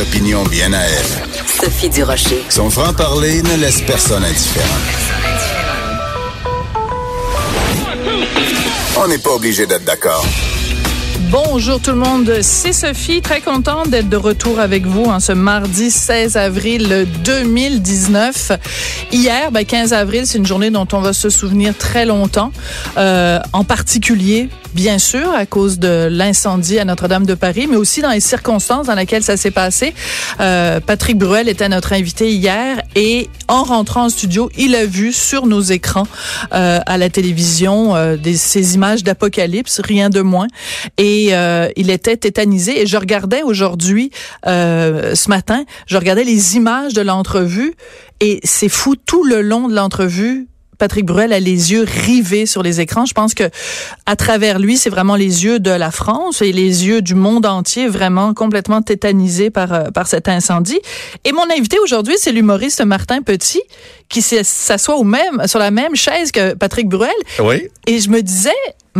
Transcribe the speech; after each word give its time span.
opinions 0.00 0.44
bien 0.44 0.72
à 0.72 0.80
elle. 0.80 1.40
Sophie 1.46 1.90
Durocher. 1.90 2.42
Son 2.48 2.70
franc-parler 2.70 3.42
ne 3.42 3.56
laisse 3.56 3.82
personne 3.82 4.24
indifférent. 4.24 4.66
On 8.98 9.08
n'est 9.08 9.18
pas 9.18 9.30
obligé 9.30 9.66
d'être 9.66 9.84
d'accord. 9.84 10.24
Bonjour 11.30 11.80
tout 11.80 11.92
le 11.92 11.96
monde, 11.96 12.38
c'est 12.42 12.72
Sophie, 12.72 13.20
très 13.20 13.40
contente 13.40 13.88
d'être 13.88 14.08
de 14.08 14.16
retour 14.16 14.58
avec 14.58 14.84
vous 14.84 15.04
en 15.04 15.20
ce 15.20 15.30
mardi 15.30 15.90
16 15.90 16.36
avril 16.36 17.06
2019. 17.24 18.52
Hier, 19.12 19.52
ben 19.52 19.64
15 19.64 19.92
avril, 19.92 20.26
c'est 20.26 20.38
une 20.38 20.46
journée 20.46 20.70
dont 20.70 20.88
on 20.92 21.00
va 21.00 21.12
se 21.12 21.30
souvenir 21.30 21.76
très 21.78 22.04
longtemps, 22.04 22.50
euh, 22.96 23.38
en 23.52 23.62
particulier 23.62 24.48
bien 24.74 24.98
sûr, 24.98 25.30
à 25.34 25.46
cause 25.46 25.78
de 25.78 26.08
l'incendie 26.10 26.78
à 26.78 26.84
Notre-Dame 26.84 27.26
de 27.26 27.34
Paris, 27.34 27.66
mais 27.68 27.76
aussi 27.76 28.02
dans 28.02 28.10
les 28.10 28.20
circonstances 28.20 28.86
dans 28.86 28.94
lesquelles 28.94 29.22
ça 29.22 29.36
s'est 29.36 29.50
passé. 29.50 29.94
Euh, 30.40 30.80
Patrick 30.80 31.18
Bruel 31.18 31.48
était 31.48 31.68
notre 31.68 31.92
invité 31.92 32.32
hier 32.32 32.80
et 32.94 33.28
en 33.48 33.64
rentrant 33.64 34.04
en 34.04 34.08
studio, 34.08 34.50
il 34.56 34.74
a 34.74 34.86
vu 34.86 35.12
sur 35.12 35.46
nos 35.46 35.60
écrans 35.60 36.06
euh, 36.52 36.78
à 36.86 36.98
la 36.98 37.10
télévision 37.10 37.96
euh, 37.96 38.16
des, 38.16 38.36
ces 38.36 38.74
images 38.74 39.02
d'apocalypse, 39.02 39.80
rien 39.80 40.10
de 40.10 40.20
moins. 40.20 40.46
Et 40.98 41.28
euh, 41.32 41.68
il 41.76 41.90
était 41.90 42.16
tétanisé. 42.16 42.82
Et 42.82 42.86
je 42.86 42.96
regardais 42.96 43.42
aujourd'hui, 43.42 44.10
euh, 44.46 45.14
ce 45.14 45.28
matin, 45.28 45.64
je 45.86 45.96
regardais 45.96 46.24
les 46.24 46.56
images 46.56 46.94
de 46.94 47.02
l'entrevue 47.02 47.74
et 48.20 48.40
c'est 48.44 48.68
fou 48.68 48.96
tout 48.96 49.24
le 49.24 49.40
long 49.42 49.68
de 49.68 49.74
l'entrevue 49.74 50.46
Patrick 50.80 51.04
Bruel 51.04 51.32
a 51.32 51.38
les 51.38 51.72
yeux 51.72 51.84
rivés 51.84 52.46
sur 52.46 52.62
les 52.62 52.80
écrans. 52.80 53.04
Je 53.04 53.14
pense 53.14 53.34
que 53.34 53.44
à 54.06 54.16
travers 54.16 54.58
lui, 54.58 54.76
c'est 54.76 54.90
vraiment 54.90 55.14
les 55.14 55.44
yeux 55.44 55.60
de 55.60 55.70
la 55.70 55.90
France 55.90 56.42
et 56.42 56.52
les 56.52 56.86
yeux 56.86 57.02
du 57.02 57.14
monde 57.14 57.46
entier 57.46 57.86
vraiment 57.86 58.34
complètement 58.34 58.82
tétanisés 58.82 59.50
par 59.50 59.72
euh, 59.72 59.90
par 59.90 60.08
cet 60.08 60.26
incendie. 60.28 60.80
Et 61.24 61.32
mon 61.32 61.44
invité 61.56 61.78
aujourd'hui, 61.78 62.14
c'est 62.18 62.32
l'humoriste 62.32 62.82
Martin 62.84 63.20
Petit 63.22 63.62
qui 64.08 64.22
s'assoit 64.22 64.96
au 64.96 65.04
même 65.04 65.46
sur 65.46 65.58
la 65.58 65.70
même 65.70 65.94
chaise 65.94 66.32
que 66.32 66.54
Patrick 66.54 66.88
Bruel. 66.88 67.10
Oui. 67.38 67.68
Et 67.86 68.00
je 68.00 68.08
me 68.08 68.22
disais 68.22 68.50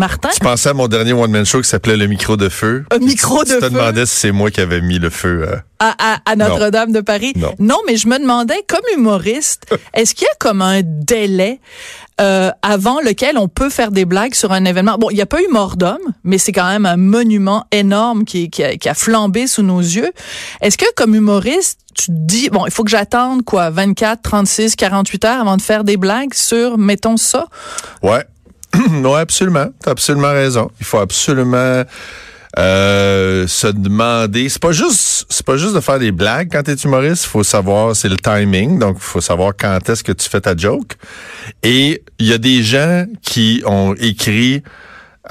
Martin? 0.01 0.31
Je 0.35 0.41
pensais 0.41 0.71
à 0.71 0.75
mon 0.75 0.89
dernier 0.89 1.13
one-man 1.13 1.45
show 1.45 1.61
qui 1.61 1.69
s'appelait 1.69 1.97
Le 1.99 2.07
micro 2.07 2.37
de 2.39 2.49
feu. 2.49 2.85
Un 2.91 2.99
micro 2.99 3.45
de 3.45 3.51
feu. 3.51 3.59
Je 3.61 3.67
te 3.67 3.73
demandais 3.73 4.07
si 4.07 4.17
c'est 4.17 4.33
moi 4.33 4.51
qui 4.51 4.61
avais 4.63 4.81
mis 4.81 4.99
le 4.99 5.11
feu. 5.11 5.45
Euh... 5.47 5.57
À, 5.79 5.95
à, 6.15 6.19
à 6.25 6.37
Notre-Dame 6.37 6.93
de 6.93 7.01
Paris? 7.01 7.33
Non. 7.37 7.55
non, 7.59 7.77
mais 7.87 7.97
je 7.97 8.09
me 8.09 8.19
demandais, 8.19 8.65
comme 8.67 8.81
humoriste, 8.97 9.65
est-ce 9.95 10.15
qu'il 10.15 10.25
y 10.25 10.31
a 10.31 10.35
comme 10.39 10.63
un 10.63 10.81
délai 10.83 11.61
euh, 12.21 12.51
avant 12.63 13.01
lequel 13.01 13.39
on 13.39 13.49
peut 13.49 13.71
faire 13.71 13.91
des 13.91 14.05
blagues 14.07 14.35
sur 14.35 14.53
un 14.53 14.65
événement? 14.65 14.97
Bon, 14.99 15.11
il 15.11 15.15
n'y 15.15 15.23
a 15.23 15.27
pas 15.27 15.41
eu 15.43 15.49
mort 15.49 15.77
d'homme, 15.77 15.99
mais 16.25 16.39
c'est 16.39 16.53
quand 16.53 16.69
même 16.69 16.87
un 16.87 16.97
monument 16.97 17.67
énorme 17.71 18.25
qui, 18.25 18.51
qui, 18.51 18.65
a, 18.65 18.77
qui 18.77 18.89
a 18.89 18.95
flambé 18.95 19.47
sous 19.47 19.63
nos 19.63 19.81
yeux. 19.81 20.11
Est-ce 20.63 20.77
que, 20.79 20.87
comme 20.97 21.15
humoriste, 21.15 21.81
tu 21.95 22.07
te 22.07 22.13
dis, 22.13 22.49
bon, 22.51 22.65
il 22.67 22.73
faut 22.73 22.85
que 22.85 22.91
j'attende, 22.91 23.45
quoi, 23.45 23.69
24, 23.71 24.23
36, 24.23 24.77
48 24.77 25.25
heures 25.27 25.41
avant 25.41 25.57
de 25.57 25.63
faire 25.63 25.85
des 25.85 25.97
blagues 25.97 26.35
sur, 26.35 26.79
mettons 26.79 27.17
ça? 27.17 27.47
Ouais. 28.03 28.25
oui, 29.05 29.19
absolument. 29.19 29.69
T'as 29.83 29.93
absolument 29.93 30.33
raison. 30.33 30.71
Il 30.81 30.87
faut 30.87 30.99
absolument 30.99 31.85
euh, 32.59 33.47
se 33.47 33.69
demander. 33.69 34.49
C'est 34.49 34.61
pas 34.61 34.73
juste, 34.73 35.27
c'est 35.29 35.47
pas 35.47 35.57
juste 35.57 35.75
de 35.75 35.81
faire 35.81 35.99
des 35.99 36.13
blagues 36.13 36.49
quand 36.51 36.63
t'es 36.63 36.75
humoriste. 36.75 37.25
Il 37.25 37.29
faut 37.29 37.45
savoir, 37.45 37.95
c'est 37.95 38.09
le 38.09 38.17
timing. 38.17 38.79
Donc, 38.79 38.97
il 38.99 39.03
faut 39.03 39.21
savoir 39.21 39.53
quand 39.59 39.89
est-ce 39.89 40.03
que 40.03 40.13
tu 40.13 40.29
fais 40.29 40.41
ta 40.41 40.57
joke. 40.57 40.95
Et 41.63 42.03
il 42.19 42.27
y 42.27 42.33
a 42.33 42.39
des 42.39 42.63
gens 42.63 43.07
qui 43.23 43.63
ont 43.67 43.95
écrit 43.95 44.63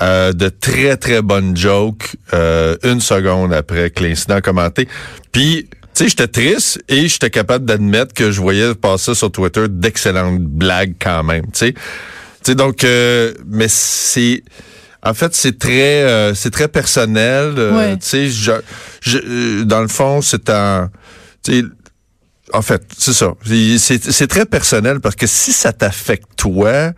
euh, 0.02 0.32
de 0.32 0.50
très 0.50 0.96
très 0.98 1.22
bonnes 1.22 1.58
jokes 1.58 2.16
euh, 2.34 2.78
une 2.84 3.02
seconde 3.02 3.54
après 3.54 3.90
que 3.90 4.04
l'incident 4.04 4.36
a 4.36 4.42
commenté. 4.42 4.88
Puis 5.32 5.68
tu 5.94 6.04
sais, 6.04 6.10
j'étais 6.10 6.28
triste 6.28 6.82
et 6.88 7.08
j'étais 7.10 7.30
capable 7.32 7.66
d'admettre 7.66 8.14
que 8.14 8.32
je 8.32 8.40
voyais 8.40 8.76
passer 8.76 9.16
sur 9.16 9.32
Twitter 9.32 9.66
d'excellentes 9.68 10.42
blagues 10.42 10.94
quand 11.02 11.24
même. 11.24 11.46
Tu 11.48 11.52
sais, 11.54 11.74
sais 12.44 12.56
donc, 12.56 12.84
euh, 12.84 13.34
mais 13.48 13.68
c'est 13.70 14.44
en 15.02 15.14
fait, 15.14 15.34
c'est 15.34 15.58
très, 15.58 16.04
euh, 16.04 16.34
c'est 16.36 16.52
très 16.52 16.68
personnel. 16.68 17.54
Euh, 17.58 17.78
Ouais. 17.78 17.98
Tu 17.98 18.06
sais, 18.06 18.28
je, 18.30 18.52
je, 19.02 19.18
euh, 19.18 19.64
dans 19.66 19.82
le 19.82 19.88
fond, 19.88 20.22
c'est 20.22 20.50
un, 20.50 20.90
en 22.54 22.62
fait, 22.62 22.82
c'est 22.98 23.14
ça. 23.14 23.34
C'est 23.46 24.12
c'est 24.12 24.28
très 24.28 24.46
personnel 24.46 25.00
parce 25.00 25.16
que 25.16 25.28
si 25.28 25.54
ça 25.54 25.72
t'affecte 25.72 26.28
toi, 26.36 26.92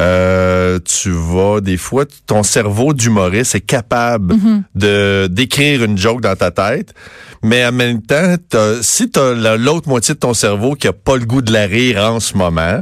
euh, 0.00 0.78
tu 0.84 1.10
vas 1.10 1.60
des 1.60 1.76
fois, 1.76 2.04
ton 2.26 2.42
cerveau 2.42 2.94
d'humoriste 2.94 3.54
est 3.56 3.60
capable 3.60 4.34
de 4.74 5.28
d'écrire 5.30 5.84
une 5.84 5.98
joke 5.98 6.20
dans 6.20 6.36
ta 6.36 6.50
tête, 6.50 6.94
mais 7.42 7.64
en 7.66 7.72
même 7.72 8.02
temps, 8.02 8.36
t'as- 8.48 8.82
si 8.82 9.10
t'as 9.10 9.34
la- 9.34 9.56
l'autre 9.56 9.88
moitié 9.88 10.14
de 10.14 10.18
ton 10.20 10.34
cerveau 10.34 10.74
qui 10.74 10.88
a 10.88 10.92
pas 10.92 11.16
le 11.16 11.24
goût 11.26 11.42
de 11.42 11.52
la 11.52 11.66
rire 11.66 11.98
en 12.02 12.20
ce 12.20 12.36
moment, 12.36 12.80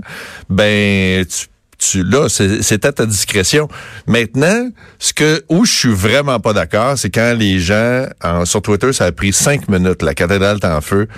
ben 0.48 1.24
tu 1.26 1.46
tu 1.90 2.04
c'est 2.28 2.84
à 2.84 2.92
ta 2.92 3.06
discrétion. 3.06 3.68
Maintenant, 4.06 4.68
ce 4.98 5.12
que 5.12 5.42
où 5.48 5.64
je 5.64 5.72
suis 5.72 5.92
vraiment 5.92 6.38
pas 6.40 6.52
d'accord, 6.52 6.96
c'est 6.96 7.10
quand 7.10 7.34
les 7.36 7.58
gens 7.58 8.06
en- 8.22 8.44
sur 8.44 8.62
Twitter, 8.62 8.92
ça 8.92 9.06
a 9.06 9.12
pris 9.12 9.32
cinq 9.32 9.68
minutes, 9.68 10.02
la 10.02 10.14
cathédrale 10.14 10.58
est 10.62 10.66
en 10.66 10.80
feu, 10.80 11.08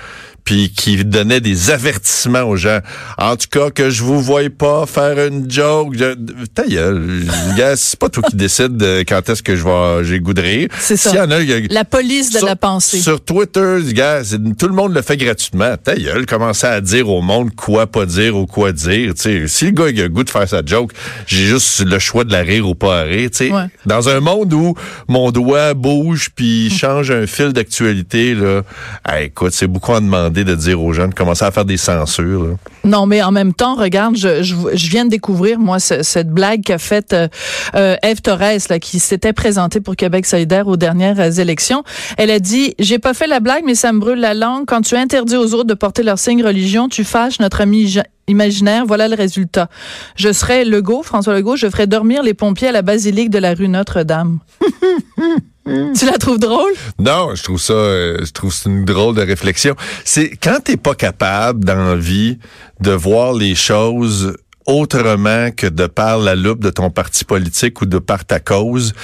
puis 0.44 0.70
qui 0.70 1.04
donnaient 1.04 1.40
des 1.40 1.70
avertissements 1.70 2.42
aux 2.42 2.56
gens. 2.56 2.80
En 3.18 3.36
tout 3.36 3.46
cas, 3.50 3.70
que 3.70 3.90
je 3.90 4.02
vous 4.02 4.20
voie 4.20 4.42
pas 4.56 4.84
faire 4.86 5.26
une 5.28 5.50
joke. 5.50 5.94
Je- 5.96 6.14
Ta 6.54 6.66
gueule, 6.66 7.22
gars, 7.56 7.76
c'est 7.76 7.98
pas 7.98 8.08
toi 8.08 8.22
qui 8.28 8.36
décide 8.36 8.76
de 8.76 9.00
quand 9.08 9.26
est-ce 9.28 9.42
que 9.42 9.56
je 9.56 9.64
vais 9.64 10.04
j'ai 10.04 10.20
goût 10.20 10.34
de 10.34 10.42
rire. 10.42 10.68
C'est 10.78 10.96
ça. 10.96 11.10
S'il 11.10 11.18
y 11.18 11.22
en 11.22 11.30
a, 11.30 11.40
il 11.40 11.48
y 11.48 11.52
a- 11.54 11.60
La 11.70 11.84
police 11.84 12.30
de 12.32 12.38
sur, 12.38 12.46
la 12.46 12.56
pensée. 12.56 13.00
Sur 13.00 13.22
Twitter, 13.24 13.78
gars, 13.92 14.20
tout 14.58 14.68
le 14.68 14.74
monde 14.74 14.94
le 14.94 15.02
fait 15.02 15.16
gratuitement. 15.16 15.76
Ta 15.82 15.94
gueule, 15.96 16.26
commencer 16.26 16.66
à 16.66 16.80
dire 16.80 17.08
au 17.08 17.22
monde 17.22 17.54
quoi 17.54 17.86
pas 17.86 18.04
dire 18.06 18.36
ou 18.36 18.46
quoi 18.46 18.72
dire. 18.72 19.14
Tu 19.14 19.22
sais, 19.22 19.48
si 19.48 19.64
le 19.66 19.70
gars 19.70 19.88
il 19.88 19.98
a 20.00 20.04
le 20.04 20.08
goût 20.10 20.24
de 20.24 20.30
faire 20.30 20.48
sa 20.48 20.60
joke, 20.64 20.92
j'ai 21.26 21.44
juste 21.46 21.80
le 21.84 21.98
choix 21.98 22.24
de 22.24 22.32
la 22.32 22.40
rire 22.42 22.68
ou 22.68 22.74
pas 22.74 23.00
à 23.00 23.02
rire. 23.04 23.30
tu 23.30 23.48
sais. 23.48 23.52
Ouais. 23.52 23.66
Dans 23.86 24.08
un 24.08 24.20
monde 24.20 24.52
où 24.52 24.74
mon 25.08 25.30
doigt 25.30 25.74
bouge 25.74 26.28
puis 26.34 26.70
change 26.76 27.10
un 27.10 27.26
fil 27.26 27.52
d'actualité, 27.52 28.34
là, 28.34 28.62
ah, 29.04 29.22
écoute, 29.22 29.52
c'est 29.52 29.66
beaucoup 29.66 29.94
à 29.94 30.00
demander 30.00 30.33
de 30.42 30.56
dire 30.56 30.82
aux 30.82 30.92
gens 30.92 31.06
de 31.06 31.14
commencer 31.14 31.44
à 31.44 31.52
faire 31.52 31.64
des 31.64 31.76
censures. 31.76 32.56
Non, 32.82 33.06
mais 33.06 33.22
en 33.22 33.30
même 33.30 33.52
temps, 33.54 33.76
regarde, 33.76 34.16
je, 34.16 34.42
je, 34.42 34.88
viens 34.90 35.04
de 35.04 35.10
découvrir, 35.10 35.58
moi, 35.60 35.78
ce- 35.78 36.02
cette 36.02 36.30
blague 36.30 36.62
qu'a 36.64 36.78
faite 36.78 37.12
euh, 37.12 37.28
euh, 37.76 37.96
Ève 38.02 38.20
Torres, 38.22 38.40
là, 38.70 38.78
qui 38.80 38.98
s'était 38.98 39.32
présentée 39.32 39.80
pour 39.80 39.94
Québec 39.94 40.26
solidaire 40.26 40.66
aux 40.66 40.76
dernières 40.76 41.20
euh, 41.20 41.30
élections. 41.30 41.84
Elle 42.16 42.30
a 42.30 42.40
dit, 42.40 42.74
j'ai 42.78 42.98
pas 42.98 43.14
fait 43.14 43.26
la 43.26 43.40
blague, 43.40 43.62
mais 43.64 43.74
ça 43.74 43.92
me 43.92 44.00
brûle 44.00 44.18
la 44.18 44.34
langue. 44.34 44.64
Quand 44.66 44.80
tu 44.80 44.96
interdis 44.96 45.36
aux 45.36 45.54
autres 45.54 45.64
de 45.68 45.74
porter 45.74 46.02
leur 46.02 46.18
signe 46.18 46.42
religion, 46.42 46.88
tu 46.88 47.04
fâches 47.04 47.38
notre 47.38 47.60
ami 47.60 47.98
imaginaire. 48.26 48.84
Voilà 48.86 49.08
le 49.08 49.14
résultat. 49.14 49.68
Je 50.16 50.32
serais 50.32 50.64
Legault, 50.64 51.02
François 51.02 51.34
Legault, 51.34 51.56
je 51.56 51.68
ferais 51.68 51.86
dormir 51.86 52.22
les 52.22 52.32
pompiers 52.34 52.68
à 52.68 52.72
la 52.72 52.82
basilique 52.82 53.28
de 53.30 53.38
la 53.38 53.52
rue 53.54 53.68
Notre-Dame. 53.68 54.38
tu 55.66 56.06
la 56.06 56.18
trouves 56.18 56.38
drôle? 56.38 56.72
Non, 56.98 57.34
je 57.34 57.42
trouve 57.42 57.60
ça, 57.60 57.72
euh, 57.72 58.18
je 58.24 58.30
trouve 58.32 58.52
c'est 58.52 58.68
une 58.68 58.84
drôle 58.84 59.14
de 59.14 59.22
réflexion. 59.22 59.74
C'est 60.04 60.30
quand 60.30 60.58
t'es 60.62 60.76
pas 60.76 60.94
capable 60.94 61.64
dans 61.64 61.76
la 61.76 61.96
vie 61.96 62.38
de 62.80 62.92
voir 62.92 63.32
les 63.32 63.54
choses 63.54 64.36
autrement 64.66 65.50
que 65.50 65.66
de 65.66 65.86
par 65.86 66.18
la 66.18 66.34
loupe 66.34 66.60
de 66.60 66.70
ton 66.70 66.90
parti 66.90 67.24
politique 67.24 67.82
ou 67.82 67.86
de 67.86 67.98
par 67.98 68.24
ta 68.24 68.40
cause, 68.40 68.94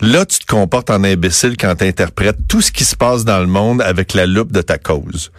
là 0.00 0.26
tu 0.26 0.38
te 0.40 0.46
comportes 0.46 0.90
en 0.90 1.04
imbécile 1.04 1.56
quand 1.56 1.74
t'interprètes 1.74 2.36
tout 2.48 2.60
ce 2.60 2.70
qui 2.70 2.84
se 2.84 2.96
passe 2.96 3.24
dans 3.24 3.40
le 3.40 3.46
monde 3.46 3.80
avec 3.80 4.14
la 4.14 4.26
loupe 4.26 4.52
de 4.52 4.62
ta 4.62 4.78
cause. 4.78 5.32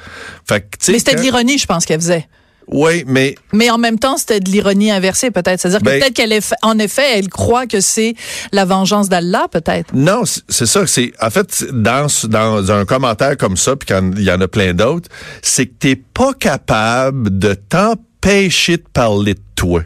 Fait 0.48 0.62
que, 0.62 0.78
tu 0.78 0.86
sais, 0.86 0.92
Mais 0.94 1.00
c'était 1.00 1.16
de 1.16 1.22
l'ironie, 1.22 1.58
je 1.58 1.68
pense 1.68 1.86
qu'elle 1.86 2.00
faisait. 2.02 2.28
Oui, 2.70 3.04
mais 3.08 3.36
Mais 3.54 3.70
en 3.70 3.78
même 3.78 3.98
temps, 3.98 4.18
c'était 4.18 4.40
de 4.42 4.50
l'ironie 4.50 4.92
inversée, 4.92 5.32
peut-être. 5.32 5.60
C'est-à-dire 5.62 5.80
que 5.80 5.86
Ben- 5.86 6.00
peut-être 6.02 6.14
qu'elle 6.14 6.34
est, 6.34 6.54
en 6.62 6.78
effet, 6.80 7.18
elle 7.18 7.30
croit 7.30 7.66
que 7.66 7.80
c'est 7.80 8.14
la 8.52 8.66
vengeance 8.66 9.08
d'Allah, 9.10 9.48
peut-être. 9.52 9.94
Non, 9.94 10.24
c'est 10.26 10.66
ça. 10.66 10.86
C'est 10.86 11.14
en 11.22 11.30
fait 11.30 11.66
dans 11.72 12.08
dans 12.28 12.72
un 12.72 12.84
commentaire 12.86 13.38
comme 13.38 13.56
ça, 13.58 13.76
puis 13.76 13.88
quand 13.88 14.12
il 14.18 14.24
y 14.24 14.32
en 14.32 14.42
a 14.42 14.48
plein 14.48 14.74
d'autres, 14.74 15.10
c'est 15.42 15.66
que 15.68 15.74
t'es 15.80 15.96
pas 15.96 16.34
capable 16.34 17.38
de 17.40 17.54
t'empêcher 17.54 18.78
de 18.78 18.84
parler 18.92 19.34
de 19.36 19.40
toi. 19.56 19.82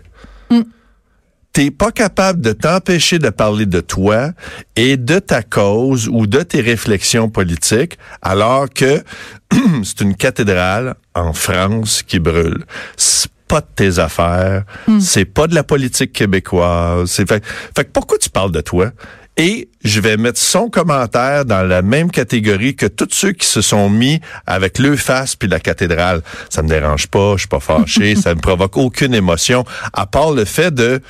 T'es 1.54 1.70
pas 1.70 1.92
capable 1.92 2.40
de 2.40 2.54
t'empêcher 2.54 3.20
de 3.20 3.30
parler 3.30 3.66
de 3.66 3.82
toi 3.82 4.32
et 4.78 4.96
de 4.96 5.20
ta 5.20 5.44
cause 5.44 6.08
ou 6.08 6.26
de 6.26 6.44
tes 6.44 6.62
réflexions 6.62 7.30
politiques, 7.30 7.98
alors 8.22 8.70
que 8.70 9.04
c'est 9.84 10.00
une 10.00 10.16
cathédrale 10.16 10.96
en 11.14 11.34
France 11.34 12.04
qui 12.04 12.20
brûle. 12.20 12.64
C'est 12.96 13.30
pas 13.50 13.60
de 13.60 13.68
tes 13.76 14.00
affaires, 14.00 14.64
c'est 15.02 15.26
pas 15.26 15.48
de 15.48 15.56
la 15.56 15.66
politique 15.66 16.14
québécoise. 16.14 17.12
C'est 17.12 17.28
fait, 17.28 17.44
fait 17.76 17.84
que 17.84 17.92
pourquoi 17.92 18.18
tu 18.18 18.30
parles 18.30 18.54
de 18.54 18.62
toi? 18.62 18.92
Et 19.36 19.70
je 19.84 20.00
vais 20.00 20.16
mettre 20.16 20.40
son 20.40 20.70
commentaire 20.70 21.44
dans 21.46 21.64
la 21.64 21.82
même 21.82 22.12
catégorie 22.12 22.76
que 22.76 22.86
tous 22.86 23.10
ceux 23.12 23.32
qui 23.32 23.48
se 23.48 23.62
sont 23.62 23.90
mis 23.90 24.22
avec 24.46 24.78
le 24.78 24.96
face 24.96 25.36
puis 25.36 25.50
la 25.50 25.60
cathédrale. 25.60 26.22
Ça 26.50 26.62
me 26.62 26.70
dérange 26.70 27.08
pas, 27.08 27.34
je 27.34 27.40
suis 27.40 27.48
pas 27.48 27.60
fâché, 27.60 28.16
ça 28.22 28.36
me 28.36 28.40
provoque 28.40 28.78
aucune 28.78 29.14
émotion, 29.14 29.66
à 29.94 30.06
part 30.06 30.32
le 30.32 30.46
fait 30.46 30.74
de 30.74 31.02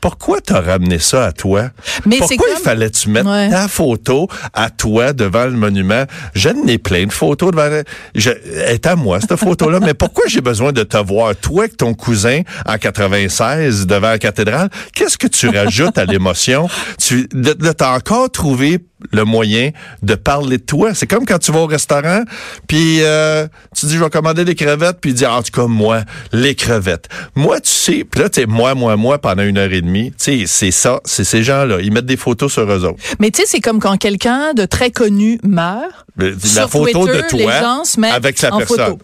pourquoi 0.00 0.40
t'as 0.40 0.60
ramené 0.60 0.98
ça 0.98 1.26
à 1.26 1.32
toi? 1.32 1.70
Mais 2.06 2.16
c'est 2.16 2.36
pourquoi 2.36 2.36
comme- 2.48 2.56
il 2.58 2.62
fallait 2.62 2.90
tu 2.90 3.08
mettre 3.10 3.28
Ouais. 3.30 3.50
ta 3.50 3.66
photo 3.68 4.28
à 4.52 4.70
toi 4.70 5.12
devant 5.12 5.44
le 5.46 5.52
monument? 5.52 6.04
Je 6.34 6.48
n'ai 6.50 6.78
plein 6.78 7.06
de 7.06 7.12
photos 7.12 7.50
devant, 7.50 7.82
je, 8.14 8.30
elle 8.30 8.74
est 8.74 8.86
à 8.86 8.94
moi, 8.96 9.20
cette 9.20 9.36
photo-là, 9.36 9.80
mais 9.80 9.94
pourquoi 9.94 10.24
j'ai 10.28 10.40
besoin 10.40 10.72
de 10.72 10.82
te 10.84 10.96
voir, 10.96 11.34
toi, 11.36 11.62
avec 11.64 11.76
ton 11.76 11.94
cousin, 11.94 12.42
en 12.66 12.78
96, 12.78 13.86
devant 13.86 14.10
la 14.10 14.18
cathédrale? 14.18 14.68
Qu'est-ce 14.94 15.18
que 15.18 15.26
tu 15.26 15.48
rajoutes 15.48 15.98
à 15.98 16.04
l'émotion? 16.04 16.68
Tu, 16.98 17.28
de, 17.32 17.52
de 17.52 17.72
t'as 17.72 17.96
encore 17.96 18.30
trouvé 18.30 18.78
le 19.12 19.24
moyen 19.24 19.70
de 20.02 20.16
parler 20.16 20.58
de 20.58 20.62
toi. 20.64 20.92
C'est 20.92 21.06
comme 21.06 21.24
quand 21.24 21.38
tu 21.38 21.52
vas 21.52 21.60
au 21.60 21.66
restaurant, 21.66 22.22
puis 22.66 22.98
euh, 23.02 23.46
tu 23.80 23.86
dis, 23.86 23.94
je 23.96 24.02
vais 24.04 24.10
commander 24.10 24.44
des 24.44 24.54
crevettes, 24.54 24.98
puis 25.00 25.10
il 25.10 25.14
dit, 25.14 25.26
en 25.26 25.42
tout 25.42 25.50
cas, 25.52 25.66
moi, 25.66 26.02
les 26.32 26.54
crevettes. 26.54 27.08
Moi, 27.34 27.60
tu 27.60 27.70
sais, 27.70 28.04
puis 28.04 28.20
là, 28.20 28.28
tu 28.28 28.40
sais, 28.40 28.46
moi, 28.46 28.74
moi, 28.74 28.96
moi, 28.96 29.18
pendant 29.18 29.42
une 29.42 29.58
heure 29.58 29.72
et 29.72 29.80
demie, 29.82 30.10
tu 30.12 30.16
sais, 30.40 30.44
c'est 30.46 30.70
ça, 30.70 31.00
c'est 31.04 31.24
ces 31.24 31.42
gens-là. 31.42 31.80
Ils 31.80 31.92
mettent 31.92 32.06
des 32.06 32.16
photos 32.16 32.52
sur 32.52 32.62
eux 32.70 32.84
autres. 32.84 32.98
Mais 33.20 33.30
tu 33.30 33.40
sais, 33.42 33.46
c'est 33.48 33.60
comme 33.60 33.80
quand 33.80 33.96
quelqu'un 33.96 34.54
de 34.54 34.64
très 34.64 34.90
connu 34.90 35.38
meurt. 35.42 36.06
Le- 36.16 36.30
la 36.30 36.36
sur 36.38 36.70
photo 36.70 37.04
Twitter, 37.06 37.22
de 37.22 37.28
toi 37.28 37.38
les 37.38 37.60
gens 37.60 37.84
se 37.84 38.00
mettent 38.00 38.12
avec 38.14 38.40
la 38.42 38.54
en 38.54 38.58
personne. 38.58 38.76
photo. 38.78 38.98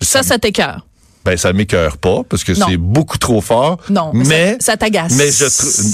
Ça, 0.00 0.22
ça 0.22 0.38
t'écœure. 0.38 0.86
Ben, 1.26 1.36
ça 1.36 1.52
m'écœure 1.52 1.98
pas, 1.98 2.22
parce 2.28 2.44
que 2.44 2.54
c'est 2.54 2.76
beaucoup 2.76 3.18
trop 3.18 3.40
fort. 3.40 3.78
Non, 3.90 4.12
mais 4.14 4.24
mais 4.24 4.52
ça- 4.60 4.72
ça 4.72 4.76
t'agace. 4.76 5.12
Mais 5.16 5.30
je, 5.30 5.44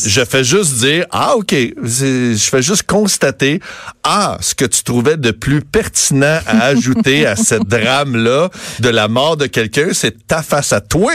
je 0.08 0.24
fais 0.26 0.44
juste 0.44 0.74
dire, 0.74 1.06
ah, 1.10 1.36
OK. 1.36 1.54
Je 1.54 2.36
fais 2.38 2.60
juste 2.62 2.82
constater, 2.84 3.60
ah, 4.04 4.36
ce 4.40 4.54
que 4.54 4.66
tu 4.66 4.82
trouvais 4.84 5.16
de 5.16 5.30
plus 5.30 5.62
pertinent 5.62 6.38
à 6.46 6.64
ajouter 6.66 7.26
à 7.26 7.34
cette 7.34 7.66
drame-là 7.66 8.50
de 8.80 8.88
la 8.90 9.08
mort 9.08 9.36
de 9.38 9.46
quelqu'un, 9.46 9.88
c'est 9.92 10.26
ta 10.26 10.42
face 10.42 10.72
à 10.74 10.80
toi 10.82 11.12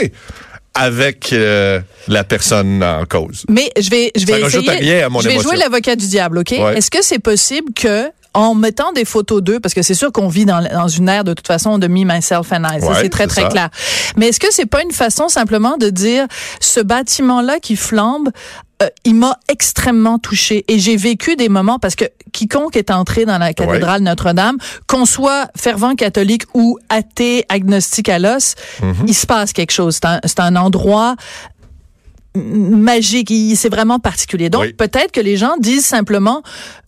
avec 0.74 1.34
euh, 1.34 1.80
la 2.08 2.24
personne 2.24 2.84
en 2.84 3.04
cause. 3.06 3.46
Mais 3.50 3.72
je 3.80 3.90
vais, 3.90 4.12
je 4.16 4.26
vais 4.26 4.34
Ça 4.40 4.44
rajoute 4.44 4.64
essayer. 4.66 4.80
rien 4.96 5.06
à 5.06 5.10
mon 5.10 5.20
je 5.22 5.28
vais 5.28 5.34
émotion. 5.34 5.50
jouer 5.52 5.60
l'avocat 5.60 5.96
du 5.96 6.08
diable, 6.08 6.38
ok? 6.40 6.52
Ouais. 6.52 6.78
Est-ce 6.78 6.92
que 6.92 7.02
c'est 7.04 7.18
possible 7.20 7.74
que 7.74 8.10
en 8.34 8.54
mettant 8.56 8.92
des 8.94 9.06
photos 9.06 9.42
d'eux, 9.42 9.60
parce 9.60 9.74
que 9.74 9.82
c'est 9.82 9.94
sûr 9.94 10.12
qu'on 10.12 10.28
vit 10.28 10.46
dans, 10.46 10.62
dans 10.72 10.88
une 10.88 11.10
ère 11.10 11.24
de 11.24 11.34
toute 11.34 11.48
façon 11.48 11.78
de 11.80 11.88
me, 11.88 12.04
myself 12.06 12.52
and 12.52 12.64
I, 12.64 12.80
Ouais, 12.84 12.94
c'est 13.02 13.10
très 13.10 13.28
très 13.28 13.42
ça. 13.44 13.48
clair. 13.50 13.70
Mais 14.16 14.28
est-ce 14.28 14.40
que 14.40 14.48
c'est 14.52 14.66
pas 14.68 14.82
une 14.84 14.92
façon 14.92 15.28
simplement 15.30 15.78
de 15.78 15.90
dire 15.90 16.28
ce 16.60 16.80
bâtiment-là 16.80 17.60
qui 17.60 17.76
flambe, 17.76 18.30
euh, 18.84 18.88
il 19.06 19.16
m'a 19.16 19.38
extrêmement 19.50 20.20
touché 20.20 20.64
et 20.68 20.78
j'ai 20.78 20.98
vécu 20.98 21.36
des 21.36 21.50
moments 21.50 21.80
parce 21.80 21.96
que 21.96 22.06
quiconque 22.32 22.76
est 22.76 22.92
entré 22.92 23.26
dans 23.26 23.40
la 23.40 23.52
cathédrale 23.54 24.02
Notre-Dame, 24.04 24.58
qu'on 24.86 25.06
soit 25.06 25.50
fervent 25.56 25.96
catholique 25.96 26.44
ou 26.54 26.78
athée, 26.90 27.44
agnostique 27.50 28.10
à 28.10 28.20
l'os, 28.20 28.54
Mm-hmm. 28.82 28.94
il 29.08 29.14
se 29.16 29.26
passe 29.26 29.52
quelque 29.54 29.72
chose. 29.72 30.00
C'est 30.24 30.40
un, 30.40 30.46
un 30.46 30.56
endroit 30.56 31.16
magique. 32.36 33.34
C'est 33.56 33.70
vraiment 33.70 34.00
particulier. 34.00 34.50
Donc, 34.50 34.62
Oui. 34.62 34.74
peut-être 34.74 35.12
que 35.12 35.22
les 35.22 35.38
gens 35.38 35.56
disent 35.60 35.86
simplement, 35.86 36.44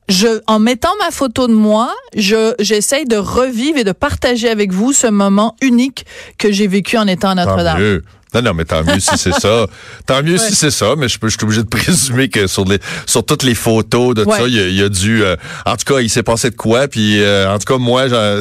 je, 0.10 0.42
en 0.48 0.60
mettant 0.60 0.92
ma 1.00 1.12
photo 1.12 1.48
de 1.48 1.54
moi, 1.54 1.94
je, 2.16 2.54
j'essaye 2.60 3.06
de 3.06 3.16
revivre 3.18 3.78
et 3.78 3.84
de 3.84 3.92
partager 3.94 4.50
avec 4.50 4.74
vous 4.74 4.92
ce 4.92 5.08
moment 5.08 5.56
unique 5.62 6.06
que 6.38 6.52
j'ai 6.52 6.68
vécu 6.68 6.98
en 6.98 7.08
étant 7.08 7.30
à 7.30 7.36
Notre-Dame. 7.36 8.02
Non, 8.32 8.44
non, 8.44 8.54
mais 8.54 8.64
tant 8.66 8.84
mieux 8.84 9.00
si 9.00 9.18
c'est 9.18 9.34
ça. 9.34 9.66
Tant 10.06 10.22
mieux 10.22 10.38
si 10.38 10.54
c'est 10.54 10.70
ça, 10.70 10.94
mais 10.96 11.08
je, 11.08 11.18
peux, 11.18 11.30
je 11.30 11.36
suis 11.36 11.44
obligé 11.44 11.64
de 11.64 11.68
présumer 11.78 12.30
que 12.30 12.46
sur 12.46 12.64
les 12.64 12.78
sur 13.08 13.26
toutes 13.26 13.42
les 13.42 13.56
photos 13.56 14.14
de 14.14 14.24
Ouais. 14.24 14.38
ça, 14.38 14.44
il 14.48 14.54
y, 14.54 14.60
a- 14.60 14.68
il 14.68 14.76
y 14.76 14.84
a 14.84 14.90
dû... 14.90 15.24
euh, 15.24 15.36
en 15.66 15.76
tout 15.76 15.92
cas, 15.96 16.00
il 16.00 16.12
s'est 16.12 16.22
passé 16.22 16.52
de 16.52 16.56
quoi, 16.56 16.88
puis 16.88 17.20
euh, 17.24 17.52
en 17.52 17.58
tout 17.58 17.66
cas, 17.74 17.80
moi, 17.80 18.04
a- 18.14 18.40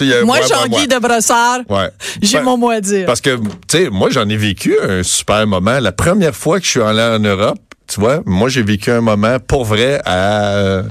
Moi, 0.00 0.24
moi, 0.24 0.38
Jean-Guy 0.42 0.88
de 0.88 0.98
Brossard, 0.98 1.60
Ouais. 1.68 1.90
j'ai 2.22 2.38
Ben, 2.38 2.44
mon 2.44 2.56
mot 2.56 2.70
à 2.70 2.80
dire. 2.80 3.06
Parce 3.06 3.20
que, 3.20 3.36
tu 3.36 3.44
sais, 3.68 3.88
moi, 3.88 4.08
j'en 4.10 4.28
ai 4.28 4.36
vécu 4.36 4.76
un 4.82 5.04
super 5.04 5.46
moment. 5.46 5.78
La 5.78 5.92
première 5.92 6.34
fois 6.34 6.58
que 6.58 6.64
je 6.66 6.70
suis 6.70 6.82
allé 6.82 7.00
en 7.00 7.20
Europe, 7.20 7.58
tu 7.90 8.00
vois, 8.00 8.20
moi, 8.24 8.48
j'ai 8.48 8.62
vécu 8.62 8.90
un 8.90 9.00
moment 9.00 9.38
pour 9.40 9.64
vrai 9.64 10.00
à, 10.04 10.82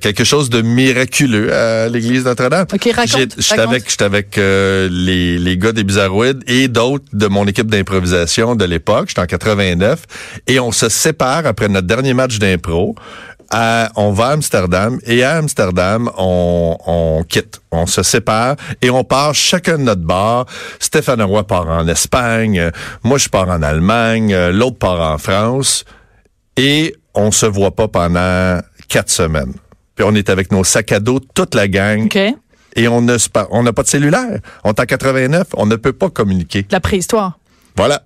quelque 0.00 0.24
chose 0.24 0.50
de 0.50 0.62
miraculeux 0.62 1.54
à 1.54 1.88
l'église 1.88 2.24
Notre-Dame. 2.24 2.66
OK, 2.72 2.88
raconte, 2.92 3.34
J'étais 3.38 3.60
avec, 3.60 3.88
j'étais 3.88 4.04
avec 4.04 4.36
euh, 4.38 4.88
les, 4.90 5.38
les 5.38 5.56
gars 5.56 5.70
des 5.70 5.84
Bizarroïdes 5.84 6.42
et 6.48 6.66
d'autres 6.66 7.04
de 7.12 7.26
mon 7.28 7.46
équipe 7.46 7.68
d'improvisation 7.68 8.56
de 8.56 8.64
l'époque. 8.64 9.08
J'étais 9.08 9.20
en 9.20 9.26
89. 9.26 10.02
Et 10.48 10.58
on 10.58 10.72
se 10.72 10.88
sépare 10.88 11.46
après 11.46 11.68
notre 11.68 11.86
dernier 11.86 12.14
match 12.14 12.38
d'impro. 12.38 12.96
À- 13.50 13.90
on 13.94 14.10
va 14.10 14.28
à 14.28 14.32
Amsterdam 14.32 14.98
et 15.06 15.22
à 15.22 15.36
Amsterdam, 15.36 16.10
on, 16.18 16.76
on 16.86 17.22
quitte. 17.22 17.60
On 17.70 17.86
se 17.86 18.02
sépare 18.02 18.56
et 18.82 18.90
on 18.90 19.04
part 19.04 19.34
chacun 19.34 19.78
de 19.78 19.84
notre 19.84 20.02
bar. 20.02 20.46
Stéphane 20.80 21.22
Roy 21.22 21.46
part 21.46 21.68
en 21.68 21.86
Espagne, 21.86 22.70
moi 23.04 23.18
je 23.18 23.28
pars 23.28 23.48
en 23.48 23.62
Allemagne, 23.62 24.34
euh, 24.34 24.50
l'autre 24.50 24.78
part 24.78 25.00
en 25.00 25.18
France 25.18 25.84
et 26.56 26.94
on 27.14 27.30
se 27.30 27.46
voit 27.46 27.74
pas 27.74 27.88
pendant 27.88 28.60
quatre 28.88 29.10
semaines. 29.10 29.54
Puis 29.94 30.04
on 30.08 30.14
est 30.14 30.28
avec 30.30 30.50
nos 30.52 30.64
sacs 30.64 30.92
à 30.92 31.00
dos, 31.00 31.20
toute 31.20 31.54
la 31.54 31.68
gang, 31.68 32.06
OK? 32.06 32.18
et 32.76 32.88
on 32.88 33.00
ne 33.00 33.16
se 33.18 33.28
par- 33.28 33.46
on 33.52 33.62
n'a 33.62 33.72
pas 33.72 33.82
de 33.84 33.88
cellulaire. 33.88 34.40
On 34.64 34.70
est 34.72 34.80
en 34.80 34.84
89, 34.84 35.46
on 35.56 35.66
ne 35.66 35.76
peut 35.76 35.92
pas 35.92 36.10
communiquer. 36.10 36.66
La 36.70 36.80
préhistoire. 36.80 37.38
Voilà. 37.76 38.02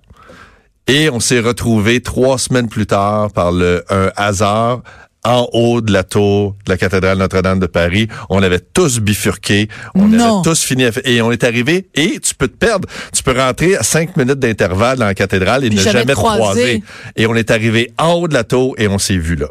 Et 0.87 1.11
on 1.11 1.21
s'est 1.21 1.41
retrouvés 1.41 2.01
trois 2.03 2.39
semaines 2.39 2.69
plus 2.69 2.87
tard 2.87 3.31
par 3.33 3.53
le 3.53 3.85
un 3.91 4.11
hasard 4.17 4.83
en 5.25 5.49
haut 5.53 5.81
de 5.81 5.93
la 5.93 6.05
tour 6.05 6.55
de 6.65 6.71
la 6.71 6.77
cathédrale 6.79 7.19
Notre-Dame 7.19 7.59
de 7.61 7.67
Paris. 7.67 8.09
On 8.31 8.43
avait 8.43 8.61
tous 8.61 9.01
bifurqué, 9.01 9.69
on 9.95 10.07
Non. 10.09 10.41
avait 10.41 10.51
tous 10.51 10.63
fini 10.63 10.85
à 10.87 10.91
et 11.05 11.21
on 11.23 11.33
est 11.33 11.45
arrivé 11.45 11.89
et 11.95 12.19
tu 12.21 12.35
peux 12.35 12.49
te 12.49 12.57
perdre. 12.57 12.89
Tu 13.13 13.23
peux 13.23 13.39
rentrer 13.39 13.77
à 13.77 13.83
cinq 13.83 14.17
minutes 14.17 14.39
d'intervalle 14.39 14.99
dans 14.99 15.07
la 15.07 15.15
cathédrale 15.15 15.65
et 15.65 15.69
Puis 15.69 15.79
ne 15.79 15.83
jamais 15.83 16.03
te 16.03 16.09
te 16.09 16.13
croiser. 16.15 16.41
croiser. 16.45 16.83
Et 17.17 17.27
on 17.27 17.35
est 17.35 17.51
arrivé 17.51 17.93
en 17.99 18.13
haut 18.15 18.29
de 18.29 18.35
la 18.35 18.45
tour 18.45 18.75
et 18.79 18.89
on 18.89 18.99
s'est 18.99 19.17
vu 19.19 19.35
là. 19.37 19.47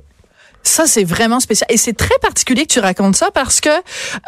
Ça, 0.64 0.86
c'est 0.86 1.06
vraiment 1.06 1.40
spécial. 1.40 1.68
Et 1.72 1.78
c'est 1.78 1.94
très 1.94 2.18
particulier 2.22 2.66
que 2.66 2.74
tu 2.74 2.80
racontes 2.80 3.16
ça 3.16 3.30
parce 3.34 3.62
que 3.62 3.70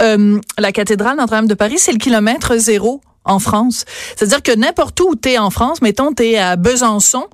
euh, 0.01 0.39
la 0.57 0.71
cathédrale 0.71 1.17
Notre-Dame 1.17 1.47
de 1.47 1.53
Paris, 1.53 1.75
c'est 1.79 1.91
le 1.91 1.97
kilomètre 1.97 2.55
zéro 2.57 3.01
en 3.25 3.39
France. 3.39 3.85
C'est-à-dire 4.15 4.41
que 4.41 4.51
n'importe 4.55 4.99
où 5.01 5.15
tu 5.15 5.29
es 5.29 5.37
en 5.37 5.49
France, 5.49 5.81
mettons, 5.81 6.13
tu 6.13 6.23
es 6.25 6.37
à 6.37 6.55
Besançon, 6.55 7.25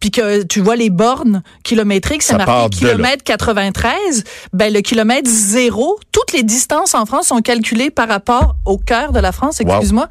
puis 0.00 0.10
que 0.10 0.42
tu 0.44 0.60
vois 0.60 0.76
les 0.76 0.88
bornes 0.90 1.42
kilométriques, 1.64 2.22
c'est 2.22 2.36
marqué 2.36 2.70
kilomètre 2.70 3.22
93, 3.24 4.24
ben 4.52 4.72
le 4.72 4.80
kilomètre 4.80 5.28
zéro, 5.30 5.98
toutes 6.12 6.32
les 6.32 6.42
distances 6.42 6.94
en 6.94 7.06
France 7.06 7.28
sont 7.28 7.40
calculées 7.40 7.90
par 7.90 8.08
rapport 8.08 8.54
au 8.64 8.78
cœur 8.78 9.12
de 9.12 9.20
la 9.20 9.32
France, 9.32 9.58
Wow. 9.62 9.68
excuse-moi, 9.70 10.08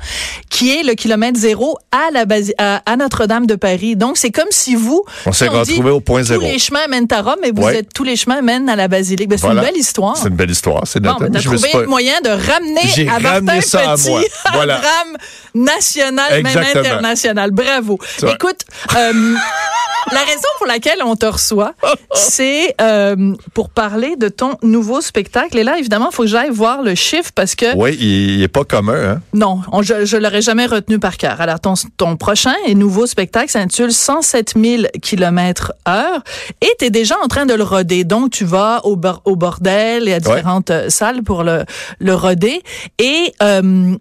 qui 0.50 0.72
est 0.78 0.84
le 0.84 0.94
kilomètre 0.94 1.38
zéro 1.40 1.78
à 1.92 2.12
la 2.12 2.26
à, 2.58 2.82
à 2.86 2.96
Notre-Dame 2.98 3.46
de 3.48 3.56
Paris. 3.56 3.96
Donc, 3.96 4.18
c'est 4.18 4.32
comme 4.32 4.48
si 4.52 4.76
vous... 4.76 5.04
On 5.26 5.32
s'est 5.32 5.50
dit, 5.50 5.56
retrouvés 5.56 5.90
au 5.92 6.00
point 6.00 6.24
zéro. 6.24 6.42
Tous 6.42 6.48
les 6.48 6.60
chemins 6.60 6.88
mènent 6.88 7.08
à 7.12 7.22
Rome, 7.22 7.36
mais 7.42 7.52
vous 7.52 7.64
Ouais. 7.64 7.78
êtes 7.80 7.94
tous 7.94 8.04
les 8.04 8.16
chemins 8.16 8.42
mènent 8.42 8.70
à 8.70 8.76
la 8.76 8.88
basilique. 8.88 9.28
Ben, 9.30 9.38
c'est 9.38 9.46
Voilà. 9.46 9.62
une 9.62 9.68
belle 9.68 9.78
histoire. 9.78 10.16
C'est 10.18 10.30
une 10.30 10.36
belle 10.36 10.52
histoire. 10.52 10.84
C'est 10.86 11.00
Bon, 11.00 11.16
ben, 11.20 11.32
trouvé 11.42 11.70
pas- 11.72 11.82
le 11.82 11.88
moyen 11.88 12.20
de 12.22 12.30
ramener 12.30 13.10
à 13.10 13.20
Martin 13.20 13.30
ramené 13.30 13.62
ça 13.62 13.92
à 13.92 13.98
moi. 13.98 14.22
Voilà. 14.54 14.78
un 14.78 14.80
drame 14.82 15.18
national, 15.56 16.42
même 16.44 16.58
international. 16.58 17.52
Bravo. 17.52 17.98
Écoute, 18.24 18.62
euh, 18.96 19.36
la 20.12 20.20
raison 20.22 20.48
pour 20.58 20.68
laquelle 20.68 21.00
on 21.04 21.16
te 21.16 21.26
reçoit, 21.26 21.74
c'est 22.14 22.76
euh, 22.82 23.34
pour 23.54 23.70
parler 23.70 24.16
de 24.18 24.28
ton 24.30 24.58
nouveau 24.64 25.02
spectacle. 25.02 25.58
Et 25.58 25.64
là, 25.64 25.78
évidemment, 25.78 26.10
il 26.12 26.16
faut 26.16 26.24
que 26.24 26.30
j'aille 26.30 26.50
voir 26.50 26.82
le 26.82 26.96
chiffre 26.96 27.32
parce 27.36 27.56
que 27.56 27.76
Oui, 27.76 27.96
il, 28.00 28.32
il 28.38 28.42
est 28.44 28.48
pas 28.48 28.64
commun, 28.64 29.12
hein? 29.16 29.22
non, 29.34 29.62
on- 29.72 29.82
je, 29.82 30.06
je 30.06 30.18
l'aurais 30.18 30.42
jamais 30.42 30.66
retenu 30.66 31.00
par 31.00 31.18
cœur. 31.18 31.40
Alors, 31.42 31.60
ton, 31.60 31.74
ton 31.98 32.16
prochain 32.18 32.54
et 32.66 32.76
nouveau 32.76 33.06
spectacle 33.08 33.50
s'intitule 33.50 33.92
107 33.92 34.54
000 34.62 34.84
km 35.02 35.74
heure 35.88 36.22
et 36.62 36.70
tu 36.80 36.86
es 36.86 36.90
déjà 36.90 37.16
en 37.24 37.28
train 37.28 37.46
de 37.46 37.54
le 37.54 37.64
roder. 37.64 38.04
Donc, 38.04 38.32
tu 38.32 38.46
vas 38.46 38.82
au, 38.86 38.96
bor- 38.96 39.22
au 39.26 39.36
bordel 39.36 40.08
et 40.08 40.14
à 40.14 40.20
différentes 40.20 40.72
euh, 40.72 40.90
salles 40.90 41.24
pour 41.24 41.44
le, 41.44 41.64
le 42.00 42.16
roder. 42.16 42.62
Et 43.00 43.34
euh, 43.42 43.96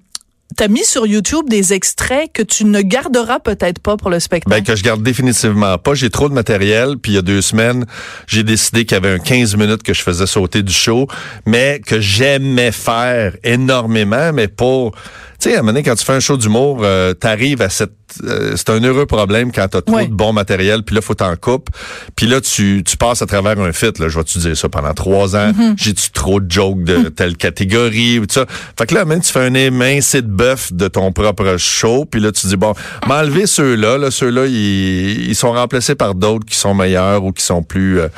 tu 0.57 0.65
as 0.65 0.69
mis 0.69 0.85
sur 0.85 1.07
YouTube 1.07 1.49
des 1.49 1.73
extraits 1.73 2.33
que 2.33 2.43
tu 2.43 2.65
ne 2.65 2.81
garderas 2.81 3.39
peut-être 3.39 3.79
pas 3.81 3.97
pour 3.97 4.11
le 4.11 4.21
spectacle? 4.21 4.57
Ben, 4.57 4.65
que 4.65 4.77
je 4.77 4.83
garde 4.83 5.03
définitivement 5.03 5.79
pas. 5.79 5.95
J'ai 5.95 6.11
trop 6.11 6.29
de 6.29 6.35
matériel. 6.35 6.97
Puis 6.99 7.13
il 7.13 7.15
y 7.15 7.19
a 7.19 7.23
deux 7.23 7.43
semaines, 7.43 7.87
j'ai 8.27 8.43
décidé 8.43 8.85
qu'il 8.85 8.95
y 8.95 8.99
avait 8.99 9.15
un 9.15 9.19
15 9.19 9.57
minutes 9.57 9.83
que 9.83 9.95
je 9.95 10.03
faisais 10.03 10.27
sauter 10.27 10.63
du 10.63 10.73
show, 10.73 11.07
mais 11.47 11.81
que 11.85 12.01
j'aimais 12.01 12.73
faire 12.73 13.37
énormément, 13.45 14.33
mais 14.33 14.49
pour... 14.49 14.93
Tu 15.41 15.49
sais, 15.49 15.55
à 15.57 15.59
un 15.59 15.63
moment 15.63 15.73
donné, 15.73 15.83
quand 15.83 15.95
tu 15.95 16.05
fais 16.05 16.13
un 16.13 16.21
show 16.21 16.37
d'humour, 16.37 16.81
euh, 16.83 17.15
t'arrives 17.15 17.63
à 17.63 17.71
cette... 17.71 17.93
euh, 18.25 18.53
c'est 18.57 18.69
un 18.71 18.83
heureux 18.85 19.07
problème 19.07 19.53
quand 19.53 19.67
t'as 19.69 19.81
trop 19.81 19.97
Ouais. 19.97 20.07
de 20.07 20.13
bon 20.13 20.33
matériel, 20.35 20.83
puis 20.83 20.95
là, 20.95 21.01
faut 21.01 21.15
t'en 21.15 21.35
coupe. 21.37 21.71
Puis 22.15 22.27
là, 22.27 22.41
tu, 22.41 22.83
tu 22.85 22.97
passes 22.99 23.23
à 23.23 23.27
travers 23.27 23.59
un 23.59 23.73
fit. 23.73 23.93
Là, 23.99 24.09
je 24.09 24.19
vais 24.19 24.25
te 24.25 24.39
dire 24.39 24.57
ça 24.57 24.69
pendant 24.69 24.93
trois 24.93 25.35
ans? 25.37 25.53
Mm-hmm. 25.53 25.75
J'ai-tu 25.77 26.11
trop 26.11 26.41
de 26.41 26.51
jokes 26.51 26.85
de 26.85 27.09
telle 27.09 27.37
catégorie 27.37 28.19
ou 28.19 28.27
tout 28.27 28.35
ça? 28.35 28.47
Fait 28.79 28.87
que 28.87 28.95
là, 28.95 29.05
même 29.07 29.21
tu 29.23 29.33
fais 29.33 29.41
un 29.41 29.55
émincé 29.55 30.21
de 30.23 30.29
bœuf 30.29 30.73
de 30.73 30.89
ton 30.89 31.11
propre 31.13 31.57
show, 31.57 32.05
puis 32.05 32.21
là, 32.21 32.33
tu 32.33 32.47
dis, 32.47 32.57
bon, 32.57 32.75
m'enlever 33.07 33.47
ceux-là. 33.47 33.97
Là, 33.97 34.11
ceux-là, 34.11 34.45
ils, 34.47 35.29
ils 35.31 35.35
sont 35.37 35.53
remplacés 35.53 35.95
par 35.95 36.15
d'autres 36.15 36.45
qui 36.45 36.57
sont 36.57 36.75
meilleurs 36.75 37.25
ou 37.25 37.33
qui 37.33 37.43
sont 37.43 37.63
plus... 37.63 38.01
euh, 38.01 38.09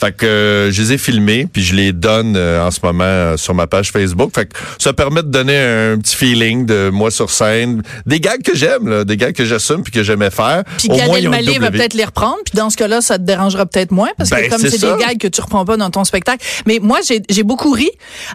fait 0.00 0.10
que 0.16 0.26
euh, 0.26 0.72
je 0.72 0.82
les 0.82 0.92
ai 0.94 0.98
filmés, 0.98 1.46
puis 1.50 1.62
je 1.62 1.74
les 1.74 1.92
donne 1.92 2.34
euh, 2.36 2.66
en 2.66 2.70
ce 2.72 2.80
moment 2.82 3.04
euh, 3.04 3.36
sur 3.36 3.54
ma 3.54 3.66
page 3.68 3.92
Facebook. 3.92 4.32
Fait 4.34 4.46
que 4.46 4.54
ça 4.78 4.92
permet 4.92 5.22
de 5.22 5.28
donner 5.28 5.56
un 5.56 5.98
petit 5.98 6.16
feeling 6.16 6.63
de 6.66 6.90
moi 6.90 7.10
sur 7.10 7.30
scène, 7.30 7.82
des 8.06 8.20
gags 8.20 8.42
que 8.42 8.54
j'aime, 8.54 8.88
là, 8.88 9.04
des 9.04 9.16
gags 9.16 9.34
que 9.34 9.44
j'assume 9.44 9.82
puis 9.82 9.92
que 9.92 10.02
j'aimais 10.02 10.30
faire. 10.30 10.64
Puis 10.78 10.88
Gad 10.88 11.08
Elmaleh 11.08 11.58
va 11.58 11.70
peut-être 11.70 11.94
les 11.94 12.04
reprendre. 12.04 12.38
Puis 12.44 12.56
dans 12.56 12.70
ce 12.70 12.76
cas-là, 12.76 13.00
ça 13.00 13.18
te 13.18 13.22
dérangera 13.24 13.66
peut-être 13.66 13.90
moins 13.92 14.10
parce 14.16 14.30
Ben, 14.30 14.44
que 14.44 14.50
comme 14.50 14.60
c'est 14.60 14.78
des 14.80 15.02
gags 15.04 15.18
que 15.18 15.28
tu 15.28 15.40
reprends 15.40 15.64
pas 15.64 15.76
dans 15.76 15.90
ton 15.90 16.04
spectacle. 16.04 16.44
Mais 16.66 16.78
moi, 16.82 16.98
j'ai 17.28 17.42
beaucoup 17.42 17.70
ri. 17.72 17.90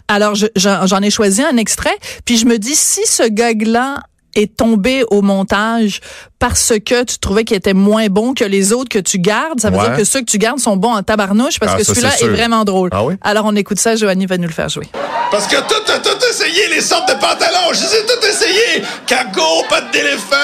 Alors, 0.07 0.35
je- 0.35 0.47
j'en 0.55 0.85
j'en 0.87 1.01
ai 1.01 1.09
choisi 1.09 1.41
un 1.43 1.57
extrait. 1.57 1.95
Puis 2.25 2.37
je 2.37 2.45
me 2.45 2.57
dis, 2.57 2.75
si 2.75 3.01
ce 3.05 3.27
gag-là 3.27 4.01
est 4.35 4.55
tombé 4.55 5.03
au 5.09 5.21
montage 5.21 6.01
parce 6.39 6.73
que 6.85 7.03
tu 7.03 7.17
trouvais 7.19 7.43
qu'il 7.43 7.57
était 7.57 7.73
moins 7.73 8.07
bon 8.07 8.33
que 8.33 8.43
les 8.45 8.71
autres 8.73 8.89
que 8.89 8.99
tu 8.99 9.19
gardes, 9.19 9.59
ça 9.59 9.69
veut 9.69 9.77
Ouais. 9.77 9.87
dire 9.89 9.97
que 9.97 10.03
ceux 10.03 10.19
que 10.21 10.25
tu 10.25 10.37
gardes 10.37 10.59
sont 10.59 10.77
bons 10.77 10.93
en 10.93 11.03
tabarnouche 11.03 11.59
parce 11.59 11.73
Ah, 11.75 11.77
que 11.77 11.83
celui-là 11.83 12.11
est 12.21 12.27
vraiment 12.27 12.63
drôle. 12.63 12.89
Ah 12.93 13.03
oui? 13.03 13.15
Alors 13.21 13.45
on 13.45 13.55
écoute 13.55 13.79
ça, 13.79 13.95
Joanie 13.95 14.25
va 14.25 14.37
nous 14.37 14.47
le 14.47 14.53
faire 14.53 14.69
jouer. 14.69 14.87
Parce 15.31 15.45
que 15.47 15.57
tout, 15.57 15.81
tout, 15.85 15.99
tout 16.09 16.25
essayé, 16.29 16.67
les 16.73 16.81
sortes 16.81 17.07
de 17.09 17.13
pantalons. 17.13 17.73
Je 17.73 17.81
les 17.81 17.95
ai 17.95 18.05
tout 18.05 18.25
essayé. 18.27 18.83
Cargo, 19.05 19.63
pattes 19.69 19.91
d'éléphant, 19.91 20.35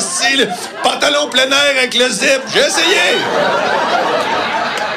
style, 0.00 0.48
pantalon 0.82 1.28
plein 1.30 1.44
air 1.50 1.74
avec 1.78 1.94
le 1.94 2.08
zip. 2.08 2.40
J'ai 2.52 2.60
essayé. 2.60 3.18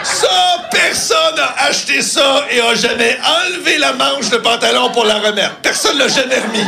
Ça, 0.03 0.54
personne 0.71 1.35
n'a 1.35 1.53
acheté 1.67 2.01
ça 2.01 2.45
et 2.51 2.59
a 2.61 2.75
jamais 2.75 3.17
enlevé 3.45 3.77
la 3.77 3.93
manche 3.93 4.29
de 4.29 4.37
pantalon 4.37 4.89
pour 4.91 5.05
la 5.05 5.15
remettre. 5.15 5.55
Personne 5.61 5.97
l'a 5.97 6.07
jamais 6.07 6.35
remis. 6.39 6.65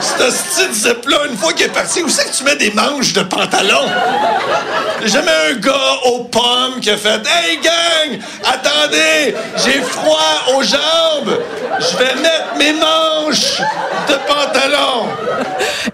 Ce 0.00 0.30
style 0.30 0.72
zip-là, 0.72 1.18
une 1.30 1.36
fois 1.36 1.52
qu'il 1.52 1.66
est 1.66 1.70
parti, 1.70 2.02
où 2.02 2.08
c'est 2.08 2.30
que 2.30 2.36
tu 2.36 2.44
mets 2.44 2.56
des 2.56 2.70
manches 2.72 3.12
de 3.12 3.22
pantalon? 3.22 3.86
Jamais 5.04 5.32
un 5.50 5.54
gars 5.54 5.96
aux 6.04 6.24
pommes 6.24 6.80
qui 6.80 6.90
a 6.90 6.96
fait 6.96 7.20
Hey 7.26 7.58
gang, 7.58 8.18
attendez, 8.44 9.34
j'ai 9.64 9.80
froid 9.80 10.54
aux 10.54 10.62
jambes, 10.62 11.38
je 11.78 11.96
vais 11.96 12.14
mettre 12.16 12.56
mes 12.58 12.72
manches 12.72 13.60
de 14.08 14.14
pantalon. 14.26 15.08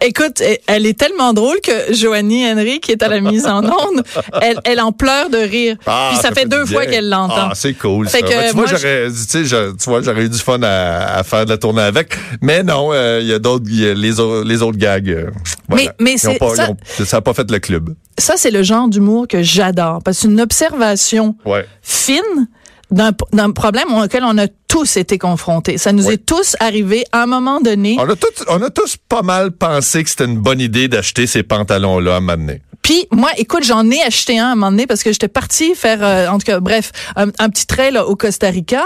Écoute, 0.01 0.41
elle- 0.41 0.59
elle 0.67 0.87
est 0.87 0.99
tellement 0.99 1.33
drôle 1.33 1.59
que 1.63 1.93
Joanie 1.95 2.47
Henry, 2.51 2.81
qui 2.81 2.93
est 2.93 3.03
à 3.03 3.09
la 3.09 3.21
mise 3.21 3.47
en 3.47 3.65
onde, 3.65 4.03
elle, 4.43 4.59
elle 4.65 4.81
en 4.81 4.93
pleure 4.93 5.31
de 5.31 5.39
rire. 5.39 5.77
Ah, 5.87 6.11
Puis 6.13 6.21
ça, 6.23 6.33
fait 6.33 6.47
deux 6.47 6.65
bien. 6.65 6.73
fois 6.73 6.87
qu'elle 6.87 7.09
l'entend. 7.09 7.49
Ah, 7.51 7.53
c'est 7.55 7.75
cool. 7.75 8.09
Fait 8.09 8.21
ça. 8.21 8.27
que, 8.27 8.31
Ben, 8.33 8.51
tu, 8.51 8.57
moi, 8.57 8.67
vois, 8.67 8.77
j'aurais, 8.79 9.07
tu 9.09 9.17
sais, 9.17 9.43
tu 9.45 9.85
vois, 9.91 10.03
j'aurais 10.03 10.25
eu 10.25 10.29
du 10.29 10.39
fun 10.39 10.61
à, 10.63 11.19
à 11.19 11.23
faire 11.25 11.45
de 11.45 11.51
la 11.51 11.59
tournée 11.59 11.83
avec. 11.83 12.17
Mais 12.43 12.63
non, 12.63 12.91
euh, 12.93 13.21
il 13.23 13.29
y 13.29 13.33
a 13.33 13.39
d'autres, 13.39 13.65
il 13.69 13.81
y 13.81 13.89
a 13.89 13.95
les, 13.95 14.13
les 14.45 14.63
autres 14.63 14.79
gags. 14.79 15.09
euh, 15.09 15.31
voilà. 15.69 15.85
Mais- 15.99 16.13
mais 16.13 16.17
c'est- 16.19 16.39
pas- 16.39 16.55
ça- 16.55 16.69
n'a 17.17 17.21
pas 17.21 17.35
fait 17.35 17.51
le 17.51 17.59
club. 17.59 17.95
Ça, 18.19 18.35
c'est 18.37 18.51
le 18.51 18.63
genre 18.63 18.89
d'humour 18.89 19.27
que 19.29 19.43
j'adore. 19.43 20.01
Parce 20.05 20.17
que 20.19 20.23
c'est 20.23 20.29
une 20.29 20.41
observation 20.41 21.37
Ouais. 21.45 21.67
fine 21.83 22.49
d'un 22.97 23.51
problème 23.53 23.93
auquel 23.95 24.25
on 24.25 24.37
a 24.39 24.47
tous 24.69 24.97
été 24.97 25.19
confrontés. 25.19 25.79
Ça 25.79 25.93
nous 25.93 26.11
est 26.11 26.25
tous 26.25 26.57
arrivé 26.61 27.05
à 27.13 27.23
un 27.23 27.27
moment 27.27 27.61
donné. 27.61 27.97
On 28.01 28.09
a, 28.09 28.17
tous, 28.17 28.45
on 28.49 28.61
a 28.63 28.71
tous 28.71 28.97
pas 29.09 29.23
mal 29.23 29.53
pensé 29.53 30.03
que 30.03 30.11
c'était 30.11 30.25
une 30.25 30.39
bonne 30.39 30.61
idée 30.61 30.89
d'acheter 30.89 31.27
ces 31.27 31.43
pantalons-là 31.43 32.15
à 32.15 32.17
un 32.17 32.21
moment 32.21 32.37
donné. 32.37 32.63
Puis 32.83 33.07
moi, 33.11 33.31
écoute, 33.37 33.65
j'en 33.65 33.89
ai 33.91 34.01
acheté 34.03 34.39
un 34.39 34.47
à 34.49 34.53
un 34.53 34.55
moment 34.55 34.71
donné 34.71 34.87
parce 34.87 35.03
que 35.03 35.11
j'étais 35.13 35.27
partie 35.29 35.75
faire, 35.75 35.99
euh, 36.05 36.29
en 36.29 36.39
tout 36.39 36.45
cas, 36.47 36.61
bref, 36.61 36.93
un, 37.17 37.29
un 37.41 37.49
petit 37.49 37.67
trail 37.67 37.93
là, 37.93 38.07
au 38.07 38.15
Costa 38.15 38.49
Rica 38.49 38.85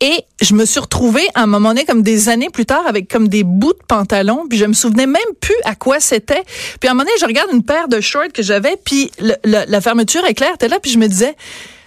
et 0.00 0.14
je 0.40 0.54
me 0.54 0.64
suis 0.64 0.78
retrouvée 0.80 1.26
à 1.34 1.42
un 1.42 1.46
moment 1.46 1.70
donné, 1.70 1.84
comme 1.84 2.02
des 2.02 2.28
années 2.28 2.50
plus 2.50 2.66
tard, 2.66 2.84
avec 2.86 3.10
comme 3.10 3.26
des 3.28 3.42
bouts 3.42 3.72
de 3.72 3.84
pantalon. 3.88 4.44
Puis 4.48 4.58
je 4.58 4.64
me 4.64 4.74
souvenais 4.74 5.06
même 5.06 5.20
plus 5.40 5.56
à 5.64 5.74
quoi 5.74 5.98
c'était. 5.98 6.42
Puis 6.78 6.88
à 6.88 6.92
un 6.92 6.94
moment 6.94 7.04
donné, 7.04 7.16
je 7.20 7.26
regarde 7.26 7.50
une 7.52 7.64
paire 7.64 7.88
de 7.88 8.00
shorts 8.00 8.32
que 8.32 8.42
j'avais, 8.42 8.76
puis 8.84 9.10
le- 9.20 9.34
le- 9.44 9.64
la 9.66 9.80
fermeture 9.80 10.24
éclair 10.26 10.54
était 10.54 10.68
là, 10.68 10.78
puis 10.80 10.90
je 10.92 10.98
me 10.98 11.08
disais. 11.08 11.34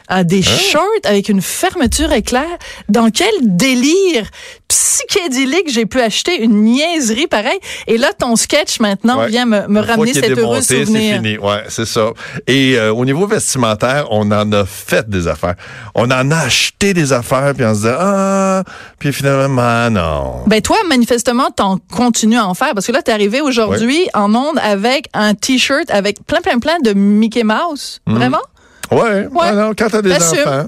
Ah, 0.08 0.24
des 0.24 0.42
shorts 0.42 0.82
avec 1.04 1.30
une 1.30 1.42
fermeture 1.42 2.12
éclair. 2.14 2.46
Dans 2.90 3.10
quel 3.10 3.34
délire 3.42 4.30
psychédélique 4.68 5.70
j'ai 5.70 5.86
pu 5.86 6.00
acheter 6.02 6.42
une 6.42 6.64
niaiserie 6.64 7.28
pareille? 7.28 7.60
Et 7.88 7.98
là, 7.98 8.10
ton 8.18 8.36
sketch 8.36 8.80
maintenant 8.80 9.20
Ouais. 9.20 9.28
vient 9.30 9.46
me, 9.46 9.68
me 9.68 9.80
ramener 9.80 10.14
cet 10.14 10.38
heureux 10.38 10.62
souvenir. 10.62 10.86
C'est 10.88 11.14
fini, 11.16 11.38
ouais, 11.38 11.64
c'est 11.70 11.86
ça. 11.86 12.12
Et 12.48 12.78
euh, 12.78 12.94
au 12.94 13.06
niveau 13.06 13.26
vestimentaire, 13.28 14.08
on 14.12 14.30
en 14.32 14.52
a 14.52 14.66
fait 14.66 15.10
des 15.10 15.28
affaires. 15.28 15.56
On 15.96 16.12
en 16.12 16.32
a 16.32 16.38
acheté 16.38 16.94
des 16.94 17.14
affaires, 17.14 17.54
puis 17.56 17.66
on 17.66 17.74
se 17.74 17.80
disait 17.82 17.96
ah, 17.98 18.64
puis 19.00 19.14
finalement 19.14 19.62
ah, 19.66 19.90
non. 19.90 20.44
Ben 20.48 20.62
toi, 20.62 20.78
manifestement, 20.88 21.50
t'en 21.52 21.78
continues 21.78 22.38
à 22.38 22.46
en 22.48 22.54
faire 22.54 22.74
parce 22.74 22.86
que 22.88 22.92
là, 22.92 23.02
t'es 23.02 23.12
arrivé 23.12 23.42
aujourd'hui 23.42 24.08
en 24.14 24.34
onde 24.36 24.60
avec 24.62 25.08
un 25.14 25.34
t-shirt 25.34 25.90
avec 25.90 26.24
plein, 26.26 26.42
plein, 26.42 26.60
plein 26.60 26.80
de 26.84 26.94
Mickey 26.94 27.44
Mouse. 27.44 28.02
Mhm. 28.08 28.16
Vraiment? 28.16 28.42
Ouais, 28.92 29.28
ouais. 29.28 29.52
non, 29.54 29.72
quand 29.78 29.88
t'as 29.90 30.02
des 30.02 30.14
enfants, 30.16 30.68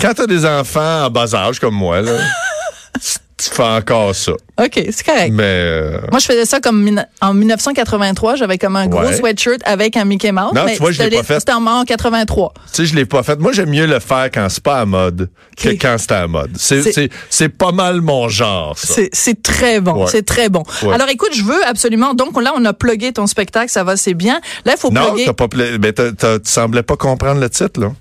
quand 0.00 0.14
t'as 0.14 0.26
des 0.26 0.44
enfants 0.44 1.04
en 1.06 1.10
bas 1.10 1.34
âge 1.34 1.58
comme 1.58 1.74
moi 1.74 2.00
là, 2.00 2.12
tu- 3.38 3.48
tu 3.48 3.54
fais 3.54 3.62
encore 3.62 4.14
ça. 4.14 4.32
OK, 4.32 4.72
c'est 4.90 5.06
correct. 5.06 5.30
Mais 5.32 5.42
euh, 5.44 5.98
Moi, 6.10 6.18
je 6.18 6.26
faisais 6.26 6.44
ça 6.44 6.58
comme 6.60 6.90
en 7.20 7.34
1983. 7.34 8.34
J'avais 8.36 8.58
comme 8.58 8.74
un 8.76 8.86
gros 8.88 9.12
sweatshirt 9.12 9.60
avec 9.64 9.96
un 9.96 10.04
Mickey 10.04 10.32
Mouse. 10.32 10.52
Non, 10.54 10.64
mais 10.64 10.72
tu 10.74 10.80
vois, 10.80 10.90
je 10.90 11.02
l'ai 11.02 11.10
pas 11.16 11.22
fait. 11.22 11.38
C'était 11.40 11.52
en 11.52 11.64
en 11.66 11.84
83. 11.84 12.52
tu 12.54 12.62
sais, 12.72 12.86
je 12.86 12.94
l'ai 12.96 13.06
pas 13.06 13.22
fait. 13.22 13.38
Moi, 13.38 13.52
j'aime 13.52 13.70
mieux 13.70 13.86
le 13.86 14.00
faire 14.00 14.30
quand 14.32 14.48
c'est 14.48 14.62
pas 14.62 14.80
à 14.80 14.84
mode 14.84 15.28
que 15.56 15.68
quand 15.70 15.96
c'est 15.98 16.12
à 16.12 16.26
mode. 16.26 16.56
C'est 16.58 17.48
pas 17.48 17.72
mal 17.72 18.00
mon 18.00 18.28
genre 18.28 18.76
ça. 18.78 18.94
C'est, 19.12 19.42
très 19.42 19.80
bon. 19.80 20.04
Ouais. 20.04 20.10
C'est 20.10 20.24
très 20.24 20.48
bon. 20.48 20.62
Ouais. 20.82 20.92
Alors, 20.94 21.08
écoute, 21.08 21.30
je 21.34 21.42
veux 21.44 21.64
absolument. 21.66 22.14
Donc, 22.14 22.40
là, 22.42 22.52
on 22.56 22.64
a 22.64 22.72
plugué 22.72 23.12
ton 23.12 23.26
spectacle. 23.26 23.70
Ça 23.70 23.84
va, 23.84 23.96
c'est 23.96 24.14
bien. 24.14 24.40
Là, 24.64 24.72
il 24.76 24.78
faut 24.80 24.90
Non, 24.90 25.10
plugger. 25.10 25.24
t'as 25.26 25.32
pas 25.34 25.48
pla- 25.48 25.78
ben, 25.78 25.92
t'as- 25.92 26.12
t'as- 26.12 26.38
tu 26.40 26.50
semblais 26.50 26.82
pas 26.82 26.96
comprendre 26.96 27.40
le 27.40 27.48
titre 27.50 27.80
là. 27.80 27.92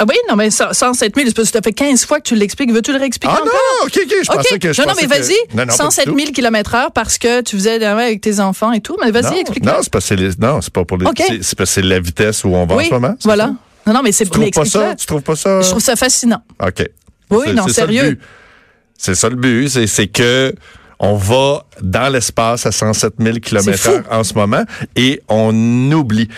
Ah 0.00 0.04
oui, 0.08 0.14
non, 0.28 0.36
mais 0.36 0.50
107 0.50 1.14
000, 1.16 1.26
c'est 1.28 1.34
parce 1.34 1.48
que 1.48 1.54
ça 1.54 1.60
fait 1.60 1.72
15 1.72 2.04
fois 2.04 2.18
que 2.20 2.28
tu 2.28 2.36
l'expliques. 2.36 2.72
Veux-tu 2.72 2.92
le 2.92 2.98
réexpliquer 2.98 3.34
Ah 3.36 3.40
encore? 3.42 3.52
non, 3.52 3.86
ok, 3.86 3.98
ok, 4.04 4.14
je 4.22 4.30
OK. 4.30 4.36
pensais 4.36 4.58
que 4.60 4.72
je 4.72 4.80
non, 4.82 4.88
non, 4.88 4.94
mais 4.96 5.08
que- 5.08 5.08
vas-y. 5.08 5.34
Non, 5.54 5.62
non, 5.62 5.66
pas 5.66 5.72
du 5.72 5.76
107 5.76 6.04
tout. 6.04 6.16
000 6.18 6.30
km 6.32 6.74
heure 6.76 6.92
parce 6.92 7.18
que 7.18 7.40
tu 7.40 7.56
faisais 7.56 7.82
euh, 7.84 7.96
avec 7.96 8.20
tes 8.20 8.38
enfants 8.38 8.70
et 8.72 8.80
tout. 8.80 8.96
Mais 9.02 9.10
vas-y, 9.10 9.24
Non, 9.24 9.40
explique 9.40 9.64
non, 9.64 9.72
c'est 9.82 9.90
que 9.90 9.98
c'est 10.00 10.14
les- 10.14 10.30
non, 10.38 10.60
c'est 10.60 10.72
pas 10.72 10.84
pour 10.84 10.98
les. 10.98 11.06
OK. 11.06 11.16
C'est 11.42 11.56
parce 11.58 11.70
que 11.70 11.74
c'est 11.74 11.82
la 11.82 11.98
vitesse 11.98 12.44
où 12.44 12.50
on 12.50 12.64
va 12.64 12.76
Oui, 12.76 12.84
en 12.84 12.88
ce 12.88 12.94
moment. 12.94 13.14
voilà. 13.24 13.44
ça? 13.46 13.54
Non, 13.88 13.94
non, 13.94 14.00
mais 14.04 14.12
c'est 14.12 14.24
Tu 14.26 14.30
trouves 14.30 14.50
pas 14.50 14.64
ça? 14.66 14.94
Tu 14.94 15.06
trouves 15.06 15.22
pas 15.22 15.34
ça? 15.34 15.60
Je 15.62 15.68
trouve 15.70 15.82
ça 15.82 15.96
fascinant. 15.96 16.42
OK. 16.64 16.84
Oui, 17.30 17.52
non, 17.54 17.66
sérieux. 17.66 18.10
but. 18.10 18.20
C'est 18.96 19.14
ça 19.16 19.28
le 19.28 19.36
but, 19.36 19.68
c'est 19.68 19.86
c'est 19.88 20.06
que 20.06 20.54
on 21.00 21.14
va 21.16 21.64
dans 21.82 22.08
l'espace 22.12 22.66
à 22.66 22.72
107 22.72 23.14
000 23.18 23.34
C'est 23.34 23.40
km 23.40 23.88
heure 23.88 24.04
en 24.12 24.22
ce 24.22 24.34
moment 24.34 24.62
et 24.94 25.20
on 25.28 25.90
oublie. 25.92 26.28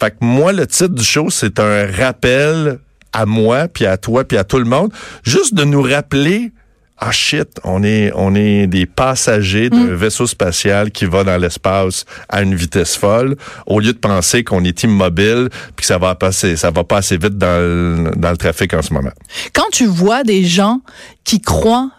Fait 0.00 0.10
que 0.10 0.16
moi, 0.22 0.52
le 0.52 0.66
titre 0.66 0.88
du 0.94 1.04
show, 1.04 1.30
c'est 1.30 1.60
un 1.60 1.86
rappel 1.90 2.78
à 3.14 3.24
moi, 3.24 3.68
puis 3.68 3.86
à 3.86 3.96
toi, 3.96 4.24
puis 4.24 4.36
à 4.36 4.44
tout 4.44 4.58
le 4.58 4.64
monde, 4.66 4.92
juste 5.22 5.54
de 5.54 5.64
nous 5.64 5.80
rappeler 5.82 6.52
ah 6.96 7.10
shit, 7.10 7.48
on 7.64 7.82
est 7.82 8.12
on 8.14 8.36
est 8.36 8.68
des 8.68 8.86
passagers 8.86 9.68
d'un 9.68 9.78
Mm. 9.78 9.94
vaisseau 9.94 10.26
spatial 10.28 10.92
qui 10.92 11.06
va 11.06 11.24
dans 11.24 11.36
l'espace 11.36 12.04
à 12.28 12.40
une 12.42 12.54
vitesse 12.54 12.96
folle, 12.96 13.36
au 13.66 13.80
lieu 13.80 13.92
de 13.92 13.98
penser 13.98 14.44
qu'on 14.44 14.62
est 14.62 14.84
immobile 14.84 15.48
puis 15.74 15.82
que 15.82 15.86
ça 15.86 15.98
va 15.98 16.14
passer 16.14 16.56
ça 16.56 16.70
va 16.70 16.84
pas 16.84 16.98
assez 16.98 17.16
vite 17.16 17.36
dans 17.36 17.58
le, 17.60 18.12
dans 18.16 18.30
le 18.30 18.36
trafic 18.36 18.72
en 18.74 18.80
ce 18.82 18.92
moment. 18.94 19.10
Quand 19.52 19.68
tu 19.72 19.86
vois 19.86 20.22
des 20.22 20.44
gens 20.44 20.80
qui 21.24 21.40
croient 21.40 21.90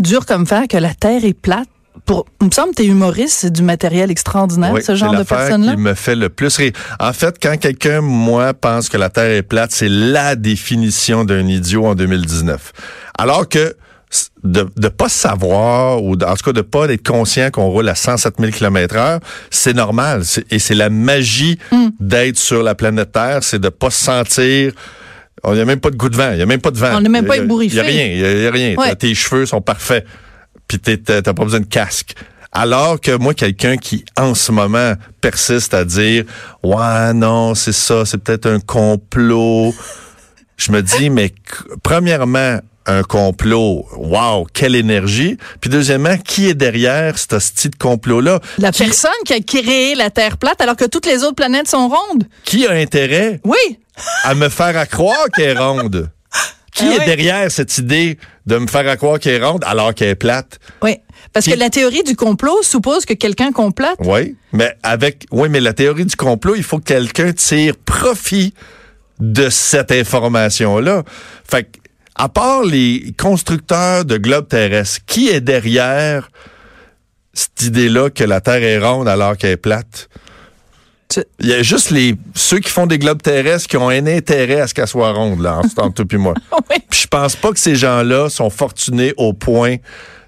dur 0.00 0.24
comme 0.26 0.46
fer 0.46 0.68
que 0.70 0.76
la 0.76 0.94
Terre 0.94 1.24
est 1.24 1.34
plate, 1.34 1.68
pour, 2.06 2.24
il 2.40 2.46
me 2.46 2.52
semble 2.52 2.70
que 2.70 2.76
t'es 2.76 2.86
humoriste, 2.86 3.38
c'est 3.40 3.52
du 3.52 3.62
matériel 3.62 4.10
extraordinaire, 4.10 4.72
Oui, 4.72 4.82
ce 4.82 4.94
genre 4.94 5.14
de 5.14 5.24
personne-là. 5.24 5.74
qui 5.74 5.80
me 5.80 5.94
fait 5.94 6.14
le 6.14 6.28
plus 6.28 6.56
rire. 6.56 6.72
En 7.00 7.12
fait, 7.12 7.36
quand 7.42 7.56
quelqu'un, 7.58 8.00
moi, 8.00 8.54
pense 8.54 8.88
que 8.88 8.96
la 8.96 9.10
Terre 9.10 9.30
est 9.30 9.42
plate, 9.42 9.72
c'est 9.72 9.88
la 9.88 10.36
définition 10.36 11.24
d'un 11.24 11.46
idiot 11.46 11.84
en 11.84 11.94
2019. 11.94 12.72
Alors 13.18 13.48
que 13.48 13.74
de 14.44 14.66
ne 14.80 14.88
pas 14.88 15.08
savoir, 15.08 16.02
ou 16.02 16.12
en 16.12 16.34
tout 16.36 16.44
cas 16.44 16.52
de 16.52 16.60
pas 16.60 16.86
être 16.86 17.06
conscient 17.06 17.50
qu'on 17.50 17.66
roule 17.66 17.88
à 17.88 17.96
107 17.96 18.34
000 18.38 18.52
km 18.52 18.94
heure, 18.96 19.20
c'est 19.50 19.74
normal. 19.74 20.22
Et 20.50 20.60
c'est 20.60 20.76
la 20.76 20.90
magie 20.90 21.58
Hmm. 21.72 21.88
d'être 21.98 22.38
sur 22.38 22.62
la 22.62 22.74
planète 22.76 23.10
Terre, 23.12 23.40
c'est 23.42 23.58
de 23.58 23.68
pas 23.68 23.90
se 23.90 24.04
sentir... 24.04 24.72
Il 25.46 25.52
n'y 25.52 25.60
a 25.60 25.64
même 25.64 25.80
pas 25.80 25.90
de 25.90 25.96
goût 25.96 26.08
de 26.08 26.16
vent. 26.16 26.30
Il 26.32 26.36
n'y 26.36 26.42
a 26.42 26.46
même 26.46 26.60
pas 26.62 26.70
de 26.70 26.78
vent. 26.78 26.96
On 26.96 27.00
n'est 27.00 27.08
même 27.08 27.26
pas 27.26 27.36
ébouriffé. 27.36 27.76
Il 27.76 27.82
n'y 27.82 27.86
a 27.86 27.90
rien. 27.90 28.06
Il 28.06 28.42
y 28.42 28.46
a, 28.46 28.50
rien. 28.50 28.74
Ouais. 28.76 28.96
Tes 28.96 29.14
cheveux 29.14 29.44
sont 29.46 29.60
parfaits. 29.60 30.04
Puis 30.68 30.78
t'es- 30.78 30.96
t'as 30.98 31.22
pas 31.22 31.32
besoin 31.44 31.60
de 31.60 31.66
casque. 31.66 32.14
Alors 32.52 33.00
que 33.00 33.10
moi, 33.16 33.34
quelqu'un 33.34 33.76
qui, 33.76 34.04
en 34.16 34.34
ce 34.34 34.50
moment, 34.50 34.94
persiste 35.20 35.74
à 35.74 35.84
dire 35.84 36.24
«Ouais, 36.62 37.12
non, 37.12 37.54
c'est 37.54 37.72
ça, 37.72 38.04
c'est 38.06 38.18
peut-être 38.18 38.46
un 38.46 38.60
complot.» 38.60 39.74
Je 40.56 40.72
me 40.72 40.80
dis, 40.82 41.10
mais 41.10 41.34
premièrement, 41.82 42.58
un 42.86 43.02
complot, 43.02 43.86
wow, 43.96 44.46
quelle 44.54 44.74
énergie. 44.74 45.36
Puis 45.60 45.68
deuxièmement, 45.68 46.16
qui 46.16 46.48
est 46.48 46.54
derrière 46.54 47.18
ce 47.18 47.38
style 47.40 47.72
de 47.72 47.76
complot-là? 47.76 48.40
La 48.58 48.70
qui, 48.72 48.84
personne 48.84 49.10
qui 49.26 49.34
a 49.34 49.40
créé 49.40 49.94
la 49.94 50.08
Terre 50.08 50.38
plate 50.38 50.60
alors 50.60 50.76
que 50.76 50.84
toutes 50.86 51.04
les 51.06 51.24
autres 51.24 51.34
planètes 51.34 51.68
sont 51.68 51.88
rondes. 51.88 52.24
qui 52.44 52.66
a 52.66 52.70
intérêt 52.72 53.40
Oui. 53.44 53.78
à 54.22 54.34
me 54.34 54.48
faire 54.48 54.78
à 54.78 54.86
croire 54.86 55.26
qu'elle 55.36 55.56
est 55.56 55.58
ronde? 55.58 56.08
Qui 56.76 56.84
Ah 56.88 57.02
est 57.02 57.06
derrière 57.06 57.50
cette 57.50 57.76
idée 57.78 58.18
de 58.46 58.58
me 58.58 58.66
faire 58.66 58.86
à 58.88 58.96
croire 58.96 59.18
qu'elle 59.18 59.40
est 59.40 59.44
ronde 59.44 59.64
alors 59.66 59.94
qu'elle 59.94 60.10
est 60.10 60.14
plate? 60.14 60.58
Oui. 60.82 60.96
Parce 61.32 61.46
Qui- 61.46 61.52
que 61.52 61.58
la 61.58 61.70
théorie 61.70 62.02
du 62.02 62.14
complot 62.16 62.62
suppose 62.62 63.04
que 63.06 63.14
quelqu'un 63.14 63.50
complote. 63.50 63.96
Oui, 64.04 64.36
mais 64.52 64.76
avec 64.82 65.24
oui, 65.30 65.48
mais 65.48 65.60
la 65.60 65.72
théorie 65.72 66.04
du 66.04 66.16
complot, 66.16 66.54
il 66.54 66.62
faut 66.62 66.78
que 66.78 66.84
quelqu'un 66.84 67.32
tire 67.32 67.74
profit 67.84 68.52
de 69.18 69.48
cette 69.48 69.90
information-là. 69.90 71.02
Fait 71.50 71.64
que, 71.64 71.78
à 72.14 72.28
part 72.28 72.62
les 72.64 73.14
constructeurs 73.18 74.04
de 74.04 74.18
globes 74.18 74.48
terrestres, 74.48 75.00
qui 75.06 75.28
est 75.28 75.40
derrière 75.40 76.30
cette 77.32 77.62
idée-là 77.62 78.10
que 78.10 78.24
la 78.24 78.40
Terre 78.40 78.62
est 78.62 78.78
ronde 78.78 79.08
alors 79.08 79.36
qu'elle 79.36 79.52
est 79.52 79.56
plate? 79.56 80.08
Il 81.40 81.48
y 81.48 81.52
a 81.52 81.62
juste 81.62 81.90
les 81.90 82.14
ceux 82.34 82.58
qui 82.58 82.70
font 82.70 82.86
des 82.86 82.98
globes 82.98 83.22
terrestres 83.22 83.68
qui 83.68 83.76
ont 83.76 83.88
un 83.88 84.06
intérêt 84.06 84.60
à 84.60 84.66
ce 84.66 84.74
qu'elle 84.74 84.86
soit 84.86 85.12
ronde, 85.12 85.40
là, 85.40 85.60
entre 85.78 85.94
toi 85.94 86.04
puis 86.08 86.18
moi. 86.18 86.34
Oui. 86.70 86.76
Puis 86.90 87.00
je 87.02 87.06
pense 87.06 87.36
pas 87.36 87.52
que 87.52 87.58
ces 87.58 87.76
gens-là 87.76 88.28
sont 88.28 88.50
fortunés 88.50 89.12
au 89.16 89.32
point 89.32 89.76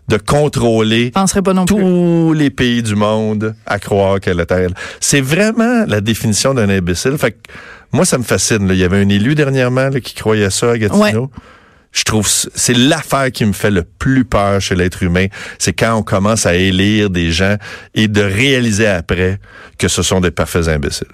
de 0.09 0.16
contrôler 0.16 1.11
pas 1.11 1.52
non 1.52 1.64
plus. 1.66 1.76
tous 1.76 2.33
les 2.33 2.50
pays 2.50 2.83
du 2.83 2.95
monde 2.95 3.54
à 3.66 3.78
croire 3.78 4.21
que 4.21 4.30
la 4.30 4.47
Terre. 4.47 4.71
C'est 5.00 5.21
vraiment 5.21 5.85
la 5.87 6.00
définition 6.00 6.54
d'un 6.54 6.68
imbécile. 6.68 7.18
Fait 7.18 7.33
que 7.33 7.37
moi, 7.92 8.04
ça 8.04 8.18
me 8.18 8.23
fascine. 8.23 8.66
là. 8.68 8.75
Il 8.75 8.80
y 8.80 8.85
avait 8.85 8.99
un 8.99 9.09
élu 9.09 9.35
dernièrement 9.35 9.88
là, 9.88 10.00
qui 10.00 10.14
croyait 10.14 10.50
ça 10.50 10.73
à 10.73 10.78
Gatineau. 10.78 11.30
Je 11.99 12.05
trouve 12.05 12.28
c'est 12.28 12.76
l'affaire 12.76 13.33
qui 13.33 13.45
me 13.45 13.52
fait 13.52 13.73
le 13.73 13.83
plus 13.83 14.25
peur 14.25 14.61
chez 14.61 14.76
l'être 14.76 15.02
humain, 15.02 15.26
c'est 15.59 15.73
quand 15.73 15.97
on 15.97 16.05
commence 16.05 16.47
à 16.47 16.55
élire 16.55 17.11
des 17.11 17.33
gens 17.33 17.57
et 17.93 18.07
de 18.07 18.23
réaliser 18.23 18.87
après 18.87 19.40
que 19.78 19.88
ce 19.88 20.02
sont 20.02 20.21
des 20.21 20.31
parfaits 20.31 20.69
imbéciles. 20.69 21.09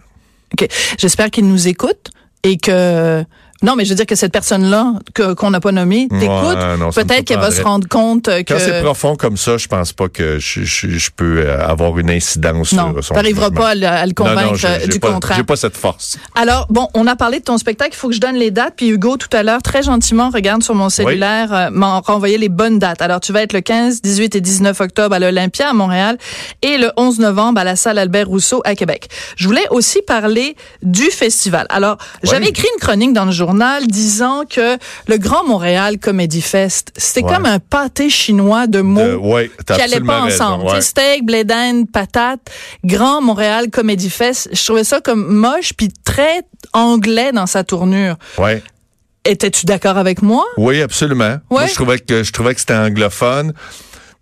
OK. 0.53 0.69
J'espère 0.99 1.31
qu'il 1.31 1.49
nous 1.49 1.69
écoute 1.69 2.11
et 2.43 2.59
que 2.59 3.25
non, 3.65 3.77
mais 3.77 3.85
je 3.85 3.91
veux 3.91 3.95
dire 3.97 4.07
que 4.07 4.15
cette 4.15 4.33
personne-là 4.33 4.93
que 5.15 5.33
qu'on 5.35 5.51
n'a 5.51 5.61
pas 5.61 5.73
nommée 5.73 6.07
t'écoute. 6.09 6.29
Ouais, 6.29 6.91
Peut-être 6.95 7.25
qu'elle 7.25 7.41
va 7.41 7.51
se 7.51 7.63
rendre 7.63 7.89
compte 7.89 8.27
que 8.27 8.43
Quand 8.43 8.59
c'est 8.59 8.83
profond 8.83 9.17
comme 9.17 9.37
ça, 9.37 9.57
je 9.57 9.67
pense 9.67 9.93
pas 9.93 10.09
que 10.09 10.39
je, 10.39 10.63
je, 10.65 10.89
je 10.89 11.11
peux 11.15 11.39
euh, 11.39 11.67
avoir 11.67 11.99
une 11.99 12.11
incidence 12.11 12.73
non, 12.73 12.93
sur 12.93 13.05
son 13.05 13.15
t'arriveras 13.15 13.51
pas 13.51 13.69
à 13.71 13.75
le, 13.75 13.87
à 13.87 14.07
le 14.07 14.13
Non, 14.19 14.25
non, 14.27 14.35
convaincre 14.35 14.65
euh, 14.67 14.87
du 14.87 15.01
pas- 15.01 15.11
contraire. 15.13 15.37
J'ai 15.37 15.45
pas 15.45 15.57
cette 15.57 15.77
force. 15.77 16.19
Alors, 16.35 16.67
bon, 16.71 16.89
on 16.95 17.07
a 17.07 17.17
parlé 17.17 17.39
de 17.39 17.45
ton 17.45 17.59
spectacle. 17.59 17.93
Il 17.95 17.97
faut 17.99 18.09
que 18.09 18.15
je 18.15 18.21
donne 18.21 18.37
les 18.37 18.51
dates. 18.51 18.75
Puis 18.77 18.89
Hugo, 18.89 19.17
tout 19.17 19.35
à 19.35 19.43
l'heure, 19.43 19.63
très 19.63 19.83
gentiment, 19.83 20.31
regarde 20.31 20.63
sur 20.63 20.75
mon 20.75 20.89
cellulaire, 20.91 21.53
euh, 21.53 21.71
m'a 21.71 22.01
renvoyé 22.01 22.39
les 22.39 22.49
bonnes 22.49 22.79
dates. 22.79 23.03
Alors, 23.03 23.21
tu 23.21 23.33
vas 23.33 23.43
être 23.43 23.53
le 23.53 23.61
15, 23.61 24.03
18 24.03 24.35
et 24.37 24.41
19 24.41 24.81
octobre 24.81 25.15
à 25.15 25.19
l'Olympia 25.19 25.71
à 25.71 25.73
Montréal 25.73 26.19
et 26.63 26.77
le 26.79 26.91
11 26.97 27.19
novembre 27.21 27.61
à 27.61 27.65
la 27.65 27.77
salle 27.77 27.99
Albert 27.99 28.29
Rousseau 28.29 28.61
à 28.65 28.75
Québec. 28.75 29.09
Je 29.37 29.47
voulais 29.47 29.67
aussi 29.71 30.03
parler 30.03 30.57
du 30.83 31.05
festival. 31.05 31.67
Alors, 31.71 31.97
j'avais 32.23 32.49
écrit 32.49 32.69
une 32.75 32.81
chronique 32.81 33.13
dans 33.13 33.25
le 33.25 33.33
journal 33.33 33.54
disant 33.87 34.45
que 34.49 34.77
le 35.09 35.17
Grand 35.19 35.45
Montréal 35.45 35.99
Comedy 35.99 36.41
Fest, 36.43 36.93
c'était 36.97 37.25
Ouais. 37.25 37.33
comme 37.33 37.47
un 37.47 37.59
pâté 37.59 38.11
chinois 38.11 38.67
de 38.67 38.81
mots 38.81 39.01
De- 39.03 39.15
ouais, 39.17 39.51
t'as 39.67 39.77
qui 39.77 39.83
allaient 39.83 40.01
pas 40.01 40.23
ensemble. 40.23 40.65
Ouais. 40.65 40.81
steak, 40.81 41.25
blé 41.25 41.45
d'Inde, 41.45 41.91
patate, 41.91 42.41
Grand 42.85 43.21
Montréal 43.21 43.71
Comedy 43.71 44.11
Fest. 44.11 44.49
Je 44.53 44.65
trouvais 44.65 44.85
ça 44.85 45.01
comme 45.01 45.27
moche 45.35 45.73
puis 45.77 45.89
très 46.05 46.43
anglais 46.73 47.33
dans 47.33 47.47
sa 47.47 47.65
tournure. 47.65 48.17
Ouais. 48.39 48.63
Étais-tu 49.25 49.65
d'accord 49.65 49.97
avec 49.97 50.21
moi? 50.21 50.45
Oui, 50.59 50.83
absolument. 50.83 51.39
Moi, 51.51 51.67
je 51.67 51.75
trouvais 51.75 51.99
que 51.99 52.23
je 52.23 52.31
trouvais 52.33 52.55
que 52.55 52.61
c'était 52.61 52.75
anglophone. 52.75 53.55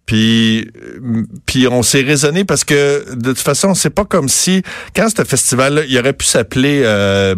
Puis, 0.06 0.68
euh, 0.76 1.24
puis 1.46 1.68
on 1.68 1.82
s'est 1.82 2.02
raisonné 2.02 2.44
parce 2.44 2.64
que 2.64 3.14
de 3.14 3.30
toute 3.30 3.38
façon, 3.38 3.74
c'est 3.74 3.90
pas 3.90 4.04
comme 4.04 4.28
si 4.28 4.62
quand 4.94 5.08
ce 5.16 5.22
festival-là, 5.24 5.82
il 5.88 5.96
aurait 5.98 6.12
pu 6.12 6.26
s'appeler 6.26 6.82
euh, 6.84 7.34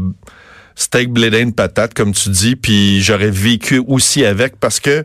steak 0.76 1.11
blé 1.11 1.31
d'Inde, 1.31 1.54
patate, 1.54 1.95
comme 1.95 2.12
tu 2.12 2.28
dis, 2.31 2.57
puis 2.57 3.00
j'aurais 3.02 3.31
vécu 3.31 3.83
aussi 3.87 4.25
avec 4.25 4.57
parce 4.59 4.81
que 4.81 5.04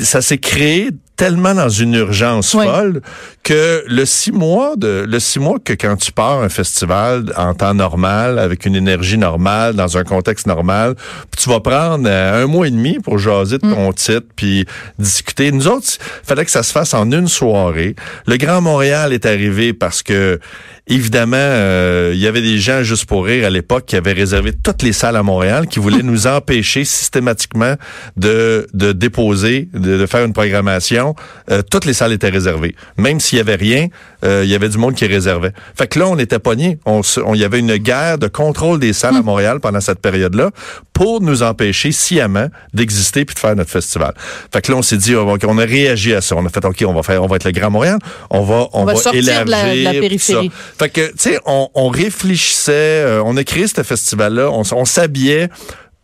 ça 0.00 0.20
s'est 0.20 0.38
créé 0.38 0.90
tellement 1.16 1.54
dans 1.54 1.68
une 1.68 1.94
urgence 1.94 2.52
Oui. 2.54 2.64
folle 2.66 3.00
que 3.42 3.84
le 3.86 4.04
six 4.06 4.32
mois 4.32 4.74
de 4.76 5.04
le 5.06 5.20
six 5.20 5.38
mois 5.38 5.58
que 5.62 5.74
quand 5.74 5.94
tu 5.96 6.10
pars 6.10 6.40
un 6.42 6.48
festival 6.48 7.32
en 7.36 7.54
temps 7.54 7.74
normal 7.74 8.38
avec 8.38 8.66
une 8.66 8.74
énergie 8.74 9.18
normale 9.18 9.74
dans 9.74 9.96
un 9.98 10.04
contexte 10.04 10.46
normal 10.46 10.94
puis 11.30 11.42
tu 11.44 11.48
vas 11.50 11.60
prendre 11.60 12.08
euh, 12.08 12.42
un 12.42 12.46
mois 12.46 12.66
et 12.66 12.70
demi 12.70 12.98
pour 12.98 13.18
jaser 13.18 13.58
de 13.58 13.70
ton 13.72 13.92
titre 13.92 14.26
puis 14.34 14.64
discuter. 14.98 15.52
Nous 15.52 15.68
autres 15.68 15.86
il 16.24 16.26
fallait 16.26 16.44
que 16.46 16.50
ça 16.50 16.62
se 16.62 16.72
fasse 16.72 16.92
en 16.94 17.10
une 17.12 17.28
soirée. 17.28 17.94
Le 18.26 18.36
Grand 18.38 18.60
Montréal 18.62 19.12
est 19.12 19.26
arrivé 19.26 19.74
parce 19.74 20.02
que 20.02 20.40
évidemment 20.88 21.36
euh, 21.38 22.10
il 22.12 22.20
y 22.20 22.26
avait 22.26 22.42
des 22.42 22.58
gens 22.58 22.82
juste 22.82 23.06
pour 23.06 23.24
rire 23.24 23.46
à 23.46 23.50
l'époque 23.50 23.84
qui 23.86 23.96
avaient 23.96 24.12
réservé 24.12 24.52
toutes 24.52 24.82
les 24.82 24.92
salles 24.92 25.16
à 25.16 25.22
Montréal 25.22 25.66
qui 25.68 25.78
voulaient 25.78 26.02
nous 26.02 26.26
empêcher 26.26 26.84
systématiquement 26.84 27.74
de 28.16 28.66
de 28.74 28.92
déposer 28.92 29.68
de, 29.72 29.96
de 29.98 30.06
faire 30.06 30.24
une 30.24 30.32
programmation 30.32 31.14
euh, 31.50 31.62
toutes 31.62 31.84
les 31.84 31.92
salles 31.94 32.12
étaient 32.12 32.28
réservées. 32.28 32.74
Même 32.96 33.20
s'il 33.20 33.38
y 33.38 33.40
avait 33.40 33.54
rien, 33.54 33.88
euh, 34.24 34.42
il 34.44 34.50
y 34.50 34.54
avait 34.54 34.68
du 34.68 34.78
monde 34.78 34.94
qui 34.94 35.06
réservait. 35.06 35.52
Fait 35.76 35.86
que 35.86 35.98
là, 35.98 36.06
on 36.08 36.18
était 36.18 36.38
pognés. 36.38 36.78
On, 36.84 37.02
se- 37.02 37.20
on- 37.20 37.34
il 37.34 37.40
y 37.40 37.44
avait 37.44 37.58
une 37.58 37.76
guerre 37.76 38.18
de 38.18 38.28
contrôle 38.28 38.78
des 38.78 38.92
salles 38.92 39.16
à 39.16 39.22
Montréal 39.22 39.60
pendant 39.60 39.80
cette 39.80 40.00
période-là 40.00 40.50
pour 40.92 41.20
nous 41.20 41.42
empêcher 41.42 41.92
sciemment 41.92 42.48
d'exister 42.74 43.24
puis 43.24 43.34
de 43.34 43.40
faire 43.40 43.56
notre 43.56 43.70
festival. 43.70 44.14
Fait 44.52 44.60
que 44.62 44.70
là, 44.72 44.78
on 44.78 44.82
s'est 44.82 44.96
dit, 44.96 45.14
on, 45.16 45.36
on 45.44 45.58
a 45.58 45.64
réagi 45.64 46.14
à 46.14 46.20
ça. 46.20 46.36
On 46.36 46.44
a 46.46 46.48
fait, 46.48 46.64
OK, 46.64 46.84
on 46.86 46.92
va 46.94 47.02
faire, 47.02 47.22
on 47.22 47.26
va 47.26 47.36
être 47.36 47.44
le 47.44 47.52
Grand 47.52 47.70
Montréal. 47.70 47.98
On 48.30 48.42
va, 48.42 48.68
on, 48.72 48.84
va 48.84 48.92
sortir 49.02 49.22
de 49.22 49.26
la- 49.26 49.44
de 49.44 49.50
la 49.50 49.74
élargir, 49.74 50.00
périphérie. 50.00 50.50
Fait 50.78 50.88
que, 50.88 51.08
tu 51.12 51.18
sais, 51.18 51.38
on, 51.44 51.88
réfléchissait, 51.88 53.04
euh, 53.04 53.22
on 53.24 53.36
a 53.36 53.44
ce 53.66 53.82
festival-là, 53.82 54.50
on 54.50 54.84
s'habillait 54.84 55.48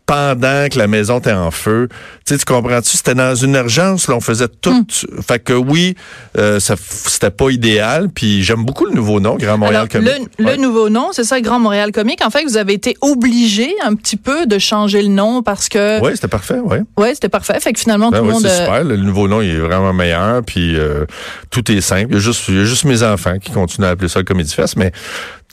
pendant 0.09 0.69
que 0.71 0.79
la 0.79 0.87
maison 0.87 1.19
était 1.19 1.33
en 1.35 1.51
feu. 1.51 1.87
Tu 2.25 2.33
sais, 2.33 2.39
tu 2.39 2.47
comprends-tu? 2.47 2.97
C'était 2.97 3.15
dans 3.15 3.35
une 3.35 3.55
urgence, 3.57 4.09
là, 4.09 4.17
on 4.17 4.21
faisait 4.21 4.49
tout. 4.49 4.87
Fait 5.21 5.39
que 5.39 5.53
oui, 5.53 5.97
euh, 6.39 6.59
ça, 6.61 6.77
c'était 6.79 7.31
pas 7.31 7.51
idéal. 7.51 8.09
Puis 8.09 8.43
j'aime 8.43 8.65
beaucoup 8.65 8.87
le 8.87 8.93
nouveau 8.93 9.21
nom, 9.21 9.37
Grand 9.37 9.59
Montréal 9.59 9.83
Alors, 9.83 9.89
Comique. 9.91 10.31
le, 10.39 10.45
le 10.47 10.57
nouveau 10.57 10.89
nom, 10.89 11.11
c'est 11.13 11.25
ça, 11.25 11.39
Grand 11.43 11.59
Montréal 11.61 11.93
Comique. 11.93 12.25
En 12.25 12.31
fait, 12.31 12.43
vous 12.45 12.57
avez 12.57 12.73
été 12.73 12.97
obligé 13.03 13.71
un 13.85 13.95
petit 13.95 14.17
peu 14.17 14.47
de 14.47 14.59
changer 14.59 15.03
le 15.03 15.09
nom 15.09 15.43
parce 15.43 15.69
que, 15.69 16.01
Oui, 16.01 16.13
c'était 16.15 16.27
parfait, 16.29 16.59
oui. 16.65 16.79
ouais, 16.97 17.13
c'était 17.15 17.29
parfait. 17.29 17.61
Fait 17.61 17.75
que 17.75 17.79
finalement, 17.79 18.11
Ben 18.11 18.21
tout 18.21 18.25
le 18.25 18.29
oui, 18.31 18.35
monde, 18.37 18.43
c'est 18.49 18.61
super. 18.65 18.85
Le 18.85 18.97
nouveau 18.97 19.29
nom, 19.29 19.43
il 19.43 19.51
est 19.51 19.59
vraiment 19.61 19.93
meilleur. 19.93 20.43
Puis 20.43 20.75
euh, 20.75 21.05
tout 21.51 21.71
est 21.71 21.83
simple. 21.83 22.07
Il 22.13 22.15
y, 22.15 22.17
a 22.17 22.21
juste, 22.21 22.49
il 22.49 22.57
y 22.57 22.61
a 22.61 22.65
juste 22.65 22.85
mes 22.87 23.03
enfants 23.03 23.39
qui 23.39 23.53
continuent 23.53 23.85
à 23.87 23.91
appeler 23.91 24.09
ça 24.09 24.21
le 24.21 24.25
Comedy 24.25 24.55
Fest, 24.55 24.77
mais 24.77 24.91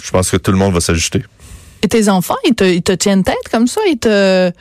je 0.02 0.12
pense 0.12 0.32
que 0.32 0.38
tout 0.38 0.52
le 0.54 0.58
monde 0.58 0.74
va 0.74 0.80
s'ajuster. 0.80 1.24
Et 1.86 1.88
tes 1.88 2.10
enfants, 2.10 2.36
ils 2.48 2.56
te, 2.56 2.64
ils 2.64 2.82
te 2.82 2.92
tiennent 2.92 3.24
tête 3.24 3.36
comme 3.52 3.68
ça, 3.68 3.80
ils 3.88 3.98
te, 3.98 4.52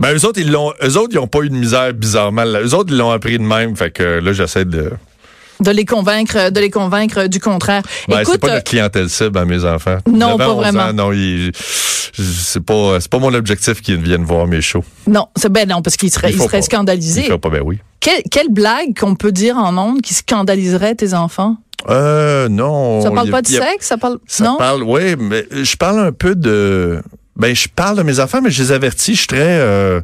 Ben, 0.00 0.14
eux 0.16 0.24
autres, 0.26 0.40
ils 0.40 0.50
l'ont, 0.50 0.72
eux 0.82 0.96
autres, 0.96 1.10
ils 1.12 1.18
ont 1.18 1.26
pas 1.26 1.40
eu 1.40 1.48
de 1.50 1.54
misère 1.54 1.92
bizarrement. 1.94 2.44
Là. 2.44 2.60
Eux 2.62 2.74
autres, 2.74 2.90
ils 2.92 2.96
l'ont 2.98 3.10
appris 3.10 3.38
de 3.38 3.44
même. 3.44 3.76
Fait 3.76 3.90
que 3.90 4.02
là, 4.02 4.32
j'essaie 4.32 4.64
de. 4.64 4.90
de 5.60 5.70
les 5.70 5.84
convaincre, 5.84 6.50
de 6.50 6.60
les 6.60 6.70
convaincre 6.70 7.26
du 7.28 7.38
contraire. 7.38 7.82
Ben, 8.08 8.16
c'est 8.16 8.22
Écoute, 8.22 8.40
pas 8.40 8.48
euh, 8.48 8.54
notre 8.54 8.64
clientèle 8.64 9.08
cible 9.08 9.38
à 9.38 9.44
mes 9.44 9.64
enfants. 9.64 9.98
Non, 10.08 10.30
9 10.30 10.32
ans, 10.32 10.36
pas 10.38 10.48
11 10.50 10.56
vraiment. 10.56 10.80
ans, 10.82 10.92
non, 10.92 11.12
ils- 11.12 11.52
c'est 12.14 12.60
pas, 12.62 13.00
c'est 13.00 13.10
pas 13.10 13.18
mon 13.18 13.32
objectif 13.32 13.80
qu'ils 13.80 13.96
viennent 13.96 14.24
voir 14.24 14.46
mes 14.46 14.60
shows. 14.60 14.84
non, 15.06 15.28
c'est 15.36 15.50
ben 15.50 15.66
non, 15.68 15.80
parce 15.82 15.96
qu'ils 15.96 16.10
seraient, 16.10 16.30
Il 16.30 16.36
ils 16.36 16.42
seraient 16.42 16.58
pas. 16.58 16.62
scandalisés. 16.62 17.26
Ils 17.28 17.38
pas, 17.38 17.48
ben 17.48 17.62
oui. 17.64 17.78
Quelle, 18.00 18.22
quelle 18.30 18.50
blague 18.50 18.98
qu'on 18.98 19.14
peut 19.14 19.32
dire 19.32 19.56
en 19.56 19.76
ondes 19.78 20.00
qui 20.02 20.12
scandaliserait 20.14 20.94
tes 20.94 21.14
enfants? 21.14 21.56
Euh, 21.88 22.48
non. 22.48 23.00
Ça 23.02 23.10
parle 23.10 23.28
a- 23.28 23.30
pas 23.32 23.42
de 23.42 23.48
a- 23.48 23.50
sexe? 23.50 23.86
Ça 23.86 23.96
parle, 23.98 24.18
Ça 24.26 24.44
non? 24.44 24.56
parle, 24.58 24.82
oui, 24.82 25.16
mais 25.18 25.46
je 25.50 25.76
parle 25.76 25.98
un 26.00 26.12
peu 26.12 26.34
de. 26.34 27.02
Ben, 27.36 27.54
je 27.54 27.66
parle 27.68 27.96
de 27.96 28.02
mes 28.02 28.20
enfants, 28.20 28.40
mais 28.42 28.50
je 28.50 28.62
les 28.62 28.72
avertis. 28.72 29.12
Je 29.14 29.18
suis 29.18 29.26
très. 29.26 29.38
euh, 29.60 30.00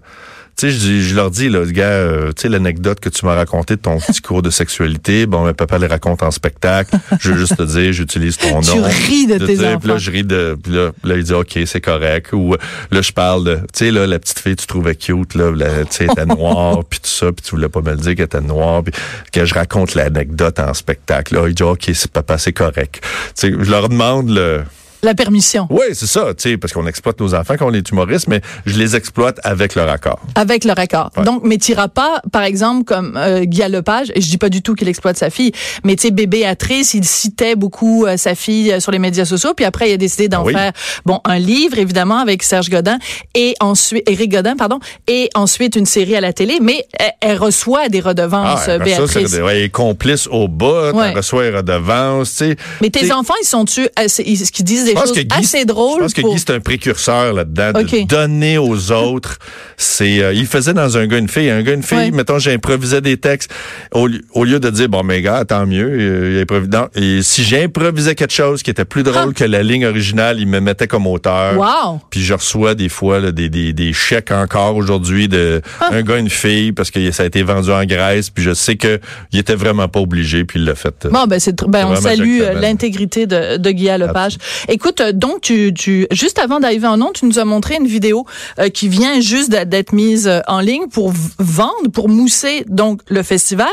tu 0.58 0.72
sais, 0.72 0.76
je, 0.76 1.00
je 1.02 1.14
leur 1.14 1.30
dis, 1.30 1.48
là, 1.48 1.64
gars, 1.66 1.84
euh, 1.84 2.32
tu 2.32 2.42
sais, 2.42 2.48
l'anecdote 2.48 2.98
que 2.98 3.08
tu 3.08 3.24
m'as 3.24 3.36
racontée 3.36 3.76
de 3.76 3.80
ton 3.80 4.00
petit 4.00 4.20
cours 4.20 4.42
de 4.42 4.50
sexualité, 4.50 5.26
bon, 5.26 5.44
ben, 5.44 5.54
papa 5.54 5.78
les 5.78 5.86
raconte 5.86 6.24
en 6.24 6.32
spectacle. 6.32 6.96
Je 7.20 7.30
veux 7.30 7.38
juste 7.38 7.56
te 7.56 7.62
dire, 7.62 7.92
j'utilise 7.92 8.36
ton 8.36 8.60
Tu 8.62 8.76
nom. 8.76 8.82
ris 8.82 9.28
de 9.28 9.38
tes 9.38 9.46
tu 9.46 9.56
sais, 9.56 9.68
enfants. 9.68 9.78
Puis 9.78 9.88
là, 9.88 9.98
je 9.98 10.10
ris 10.10 10.24
de. 10.24 10.58
Puis 10.60 10.72
là, 10.72 10.90
là, 11.04 11.14
il 11.16 11.22
dit, 11.22 11.32
OK, 11.32 11.56
c'est 11.64 11.80
correct. 11.80 12.32
Ou 12.32 12.56
là, 12.90 13.02
je 13.02 13.12
parle 13.12 13.44
de. 13.44 13.54
Tu 13.54 13.62
sais, 13.74 13.90
là, 13.92 14.08
la 14.08 14.18
petite 14.18 14.40
fille, 14.40 14.56
tu 14.56 14.66
trouvais 14.66 14.96
cute, 14.96 15.36
là, 15.36 15.52
tu 15.52 15.86
sais, 15.90 16.04
elle 16.06 16.10
était 16.10 16.26
noire, 16.26 16.82
puis 16.90 16.98
tout 16.98 17.06
ça, 17.06 17.26
puis 17.30 17.44
tu 17.44 17.52
voulais 17.52 17.68
pas 17.68 17.80
me 17.80 17.92
le 17.92 17.96
dire 17.96 18.16
qu'elle 18.16 18.24
était 18.24 18.40
noire, 18.40 18.82
puis 18.82 18.92
que 19.32 19.44
je 19.44 19.54
raconte 19.54 19.94
l'anecdote 19.94 20.58
en 20.58 20.74
spectacle. 20.74 21.36
Là, 21.36 21.46
il 21.46 21.54
dit, 21.54 21.62
OK, 21.62 21.88
c'est 21.94 22.10
papa, 22.10 22.36
c'est 22.36 22.52
correct. 22.52 23.00
Tu 23.36 23.52
sais, 23.52 23.52
je 23.56 23.70
leur 23.70 23.88
demande 23.88 24.30
le. 24.30 24.64
La 25.02 25.14
permission. 25.14 25.66
Oui, 25.70 25.84
c'est 25.92 26.06
ça, 26.06 26.34
tu 26.34 26.50
sais, 26.50 26.56
parce 26.56 26.72
qu'on 26.72 26.86
exploite 26.86 27.20
nos 27.20 27.34
enfants 27.34 27.54
quand 27.58 27.68
on 27.70 27.72
est 27.74 27.88
humoriste, 27.90 28.26
mais 28.28 28.40
je 28.66 28.76
les 28.78 28.96
exploite 28.96 29.38
avec 29.44 29.74
leur 29.74 29.88
accord. 29.88 30.18
Avec 30.34 30.64
leur 30.64 30.78
accord. 30.78 31.10
Ouais. 31.16 31.22
Donc, 31.24 31.42
mais 31.44 31.56
t'iras 31.56 31.88
pas, 31.88 32.20
par 32.32 32.42
exemple, 32.42 32.84
comme 32.84 33.16
euh, 33.16 33.44
Guy 33.44 33.62
Lepage, 33.68 34.10
et 34.14 34.20
je 34.20 34.28
dis 34.28 34.38
pas 34.38 34.48
du 34.48 34.60
tout 34.62 34.74
qu'il 34.74 34.88
exploite 34.88 35.16
sa 35.16 35.30
fille, 35.30 35.52
mais 35.84 35.94
tu 35.96 36.02
sais, 36.02 36.10
bébé 36.10 36.38
Béatrice, 36.38 36.94
il 36.94 37.04
citait 37.04 37.56
beaucoup 37.56 38.06
euh, 38.06 38.16
sa 38.16 38.34
fille 38.34 38.72
euh, 38.72 38.80
sur 38.80 38.92
les 38.92 38.98
médias 38.98 39.24
sociaux, 39.24 39.54
puis 39.54 39.64
après, 39.64 39.90
il 39.90 39.94
a 39.94 39.96
décidé 39.96 40.28
d'en 40.28 40.40
Ah 40.42 40.44
oui. 40.44 40.52
faire, 40.52 40.72
bon, 41.06 41.20
un 41.24 41.38
livre, 41.38 41.78
évidemment, 41.78 42.18
avec 42.18 42.42
Serge 42.42 42.68
Godin, 42.68 42.98
et 43.34 43.54
ensuite, 43.60 44.08
Éric 44.08 44.32
Godin, 44.32 44.56
pardon, 44.56 44.78
et 45.06 45.30
ensuite 45.34 45.76
une 45.76 45.86
série 45.86 46.16
à 46.16 46.20
la 46.20 46.32
télé, 46.32 46.58
mais 46.60 46.84
elle, 46.98 47.12
elle 47.20 47.38
reçoit 47.38 47.88
des 47.88 48.00
redevances, 48.00 48.66
ben 48.66 48.78
ça, 48.78 48.78
Béatrice. 48.78 49.28
c'est 49.28 49.42
ouais, 49.42 49.56
elle 49.58 49.62
est 49.64 49.68
complice 49.70 50.26
au 50.26 50.48
bout, 50.48 50.66
Ouais. 50.92 51.10
elle 51.10 51.16
reçoit 51.16 51.44
les 51.50 51.56
redevances, 51.56 52.30
tu 52.30 52.36
sais. 52.50 52.56
mais 52.80 52.90
tes 52.90 53.12
enfants, 53.12 53.34
ils 53.42 53.46
sont-tu, 53.46 53.88
ce 54.06 54.22
qu'ils 54.52 54.64
disent 54.64 54.87
des 54.88 54.94
Je 54.96 55.00
pense 55.00 55.08
choses 55.08 55.16
que 55.16 55.22
Guy- 55.22 55.38
assez 55.38 55.64
drôles. 55.64 55.98
Je 55.98 56.02
pense 56.02 56.14
que 56.14 56.20
Guy, 56.22 56.38
c'est 56.38 56.50
un 56.50 56.60
précurseur 56.60 57.32
là-dedans, 57.32 57.72
de 57.72 58.06
donner 58.06 58.58
aux 58.58 58.92
autres. 58.92 59.38
C'est, 59.76 60.20
euh, 60.20 60.32
il 60.34 60.46
faisait 60.46 60.74
dans 60.74 60.96
un 60.98 61.06
gars, 61.06 61.18
une 61.18 61.28
fille. 61.28 61.50
Un 61.50 61.62
gars, 61.62 61.72
une 61.74 61.82
fille, 61.82 61.98
Ouais. 61.98 62.10
mettons, 62.10 62.38
j'improvisais 62.38 63.00
des 63.00 63.16
textes. 63.16 63.50
Au, 63.92 64.06
lieu- 64.06 64.22
au 64.32 64.44
lieu 64.44 64.60
de 64.60 64.70
dire, 64.70 64.88
bon, 64.88 65.02
mais 65.02 65.22
gars, 65.22 65.44
tant 65.44 65.66
mieux, 65.66 65.88
euh, 65.88 66.44
non. 66.72 66.88
Et 66.94 67.22
si 67.22 67.44
j'improvisais 67.44 68.14
quelque 68.14 68.32
chose 68.32 68.62
qui 68.62 68.70
était 68.70 68.84
plus 68.84 69.02
drôle 69.02 69.34
que 69.34 69.44
la 69.44 69.62
ligne 69.62 69.86
originale, 69.86 70.38
il 70.40 70.46
me 70.46 70.60
mettait 70.60 70.86
comme 70.86 71.06
auteur. 71.06 71.56
Wow! 71.56 72.00
Puis 72.10 72.20
je 72.22 72.34
reçois 72.34 72.74
des 72.74 72.88
fois 72.88 73.20
là, 73.20 73.32
des, 73.32 73.48
des, 73.48 73.72
des 73.72 73.92
chèques 73.92 74.30
encore 74.32 74.76
aujourd'hui 74.76 75.28
de 75.28 75.60
Ah. 75.80 75.90
un 75.92 76.02
gars, 76.02 76.16
une 76.18 76.30
fille, 76.30 76.72
parce 76.72 76.90
que 76.90 77.10
ça 77.12 77.22
a 77.22 77.26
été 77.26 77.42
vendu 77.42 77.70
en 77.70 77.84
Grèce. 77.84 78.30
Puis 78.30 78.42
je 78.44 78.54
sais 78.54 78.76
que 78.76 78.98
il 79.32 79.38
était 79.38 79.54
vraiment 79.54 79.88
pas 79.88 80.00
obligé, 80.00 80.44
puis 80.44 80.58
il 80.58 80.64
l'a 80.64 80.74
fait. 80.74 81.06
euh, 81.06 81.10
Bon, 81.10 81.26
ben, 81.26 81.38
c'est, 81.38 81.54
ben, 81.64 81.86
on 81.86 81.96
salue 81.96 82.40
euh, 82.40 82.54
l'intégrité 82.60 83.26
de, 83.26 83.56
de 83.56 83.70
Guy 83.70 83.88
Lepage. 83.98 84.36
Écoute, 84.78 85.00
euh, 85.00 85.10
donc, 85.10 85.40
tu, 85.40 85.74
tu, 85.74 86.06
juste 86.12 86.38
avant 86.38 86.60
d'arriver 86.60 86.86
en 86.86 86.96
nom, 86.98 87.10
tu 87.12 87.26
nous 87.26 87.40
as 87.40 87.44
montré 87.44 87.74
une 87.80 87.88
vidéo 87.88 88.26
euh, 88.60 88.68
qui 88.68 88.88
vient 88.88 89.20
juste 89.20 89.50
d'être- 89.50 89.92
mise 89.92 90.28
euh, 90.28 90.38
en 90.46 90.60
ligne 90.60 90.86
pour 90.88 91.12
vendre, 91.40 91.90
pour 91.92 92.08
mousser, 92.08 92.64
donc, 92.68 93.00
le 93.08 93.24
festival. 93.24 93.66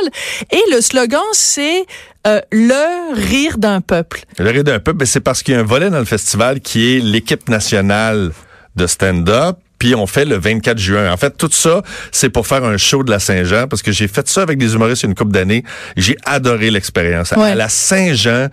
Et 0.52 0.62
le 0.72 0.82
slogan, 0.82 1.22
c'est 1.34 1.86
euh, 2.26 2.42
le 2.52 3.14
rire 3.14 3.60
d'un 3.60 3.82
peuple. 3.82 4.24
Le 4.40 4.50
rire 4.50 4.64
d'un 4.64 4.80
peuple, 4.80 4.98
ben, 4.98 5.06
c'est 5.06 5.20
parce 5.20 5.44
qu'il 5.44 5.54
y 5.54 5.58
a 5.58 5.60
un 5.60 5.64
volet 5.64 5.92
dans 5.92 6.00
le 6.00 6.06
festival 6.06 6.60
qui 6.60 6.96
est 6.96 7.00
l'équipe 7.00 7.48
nationale 7.50 8.32
de 8.76 8.88
stand-up. 8.88 9.58
Puis 9.78 9.94
on 9.94 10.08
fait 10.08 10.26
le 10.26 10.38
24 10.40 10.80
juin. 10.80 11.12
En 11.14 11.18
fait, 11.18 11.38
tout 11.38 11.52
ça, 11.52 11.84
c'est 12.12 12.30
pour 12.30 12.48
faire 12.48 12.64
un 12.64 12.78
show 12.78 13.04
de 13.04 13.12
la 13.12 13.20
Saint-Jean, 13.20 13.68
parce 13.68 13.84
que 13.84 13.92
j'ai 13.92 14.08
fait 14.08 14.28
ça 14.28 14.42
avec 14.42 14.58
des 14.58 14.74
humoristes 14.74 15.04
une 15.04 15.14
couple 15.14 15.34
d'années. 15.34 15.64
J'ai 15.98 16.16
adoré 16.26 16.72
l'expérience. 16.72 17.32
Ouais. 17.38 17.52
À 17.52 17.56
la 17.56 17.70
Saint-Jean, 17.70 18.48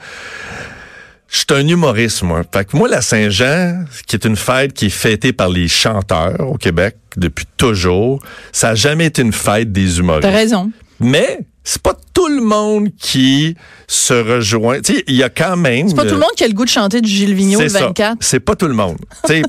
je 1.32 1.38
suis 1.38 1.46
un 1.50 1.66
humoriste, 1.66 2.22
moi. 2.22 2.42
Fait 2.52 2.66
que 2.66 2.76
moi, 2.76 2.88
la 2.88 3.00
Saint-Jean, 3.00 3.84
qui 4.06 4.16
est 4.16 4.24
une 4.26 4.36
fête 4.36 4.74
qui 4.74 4.86
est 4.86 4.90
fêtée 4.90 5.32
par 5.32 5.48
les 5.48 5.66
chanteurs 5.66 6.46
au 6.46 6.58
Québec 6.58 6.96
depuis 7.16 7.46
toujours, 7.56 8.22
ça 8.52 8.70
a 8.70 8.74
jamais 8.74 9.06
été 9.06 9.22
une 9.22 9.32
fête 9.32 9.72
des 9.72 9.98
humoristes. 9.98 10.28
T'as 10.28 10.30
raison. 10.30 10.70
Mais 11.00 11.40
c'est 11.64 11.80
pas 11.80 11.96
tout 12.12 12.28
le 12.28 12.42
monde 12.42 12.90
qui 12.98 13.56
se 13.88 14.12
rejoint. 14.12 14.78
Il 15.08 15.14
y 15.14 15.22
a 15.22 15.30
quand 15.30 15.56
même. 15.56 15.88
C'est 15.88 15.94
pas 15.94 16.04
tout 16.04 16.14
le 16.14 16.20
monde 16.20 16.34
qui 16.36 16.44
a 16.44 16.48
le 16.48 16.54
goût 16.54 16.66
de 16.66 16.70
chanter 16.70 17.00
du 17.00 17.08
Gilles 17.08 17.34
Vigneault 17.34 17.62
le 17.62 17.68
C'est 17.68 17.78
ça. 17.78 17.86
24. 17.86 18.18
C'est 18.20 18.40
pas 18.40 18.54
tout 18.54 18.68
le 18.68 18.74
monde. 18.74 18.98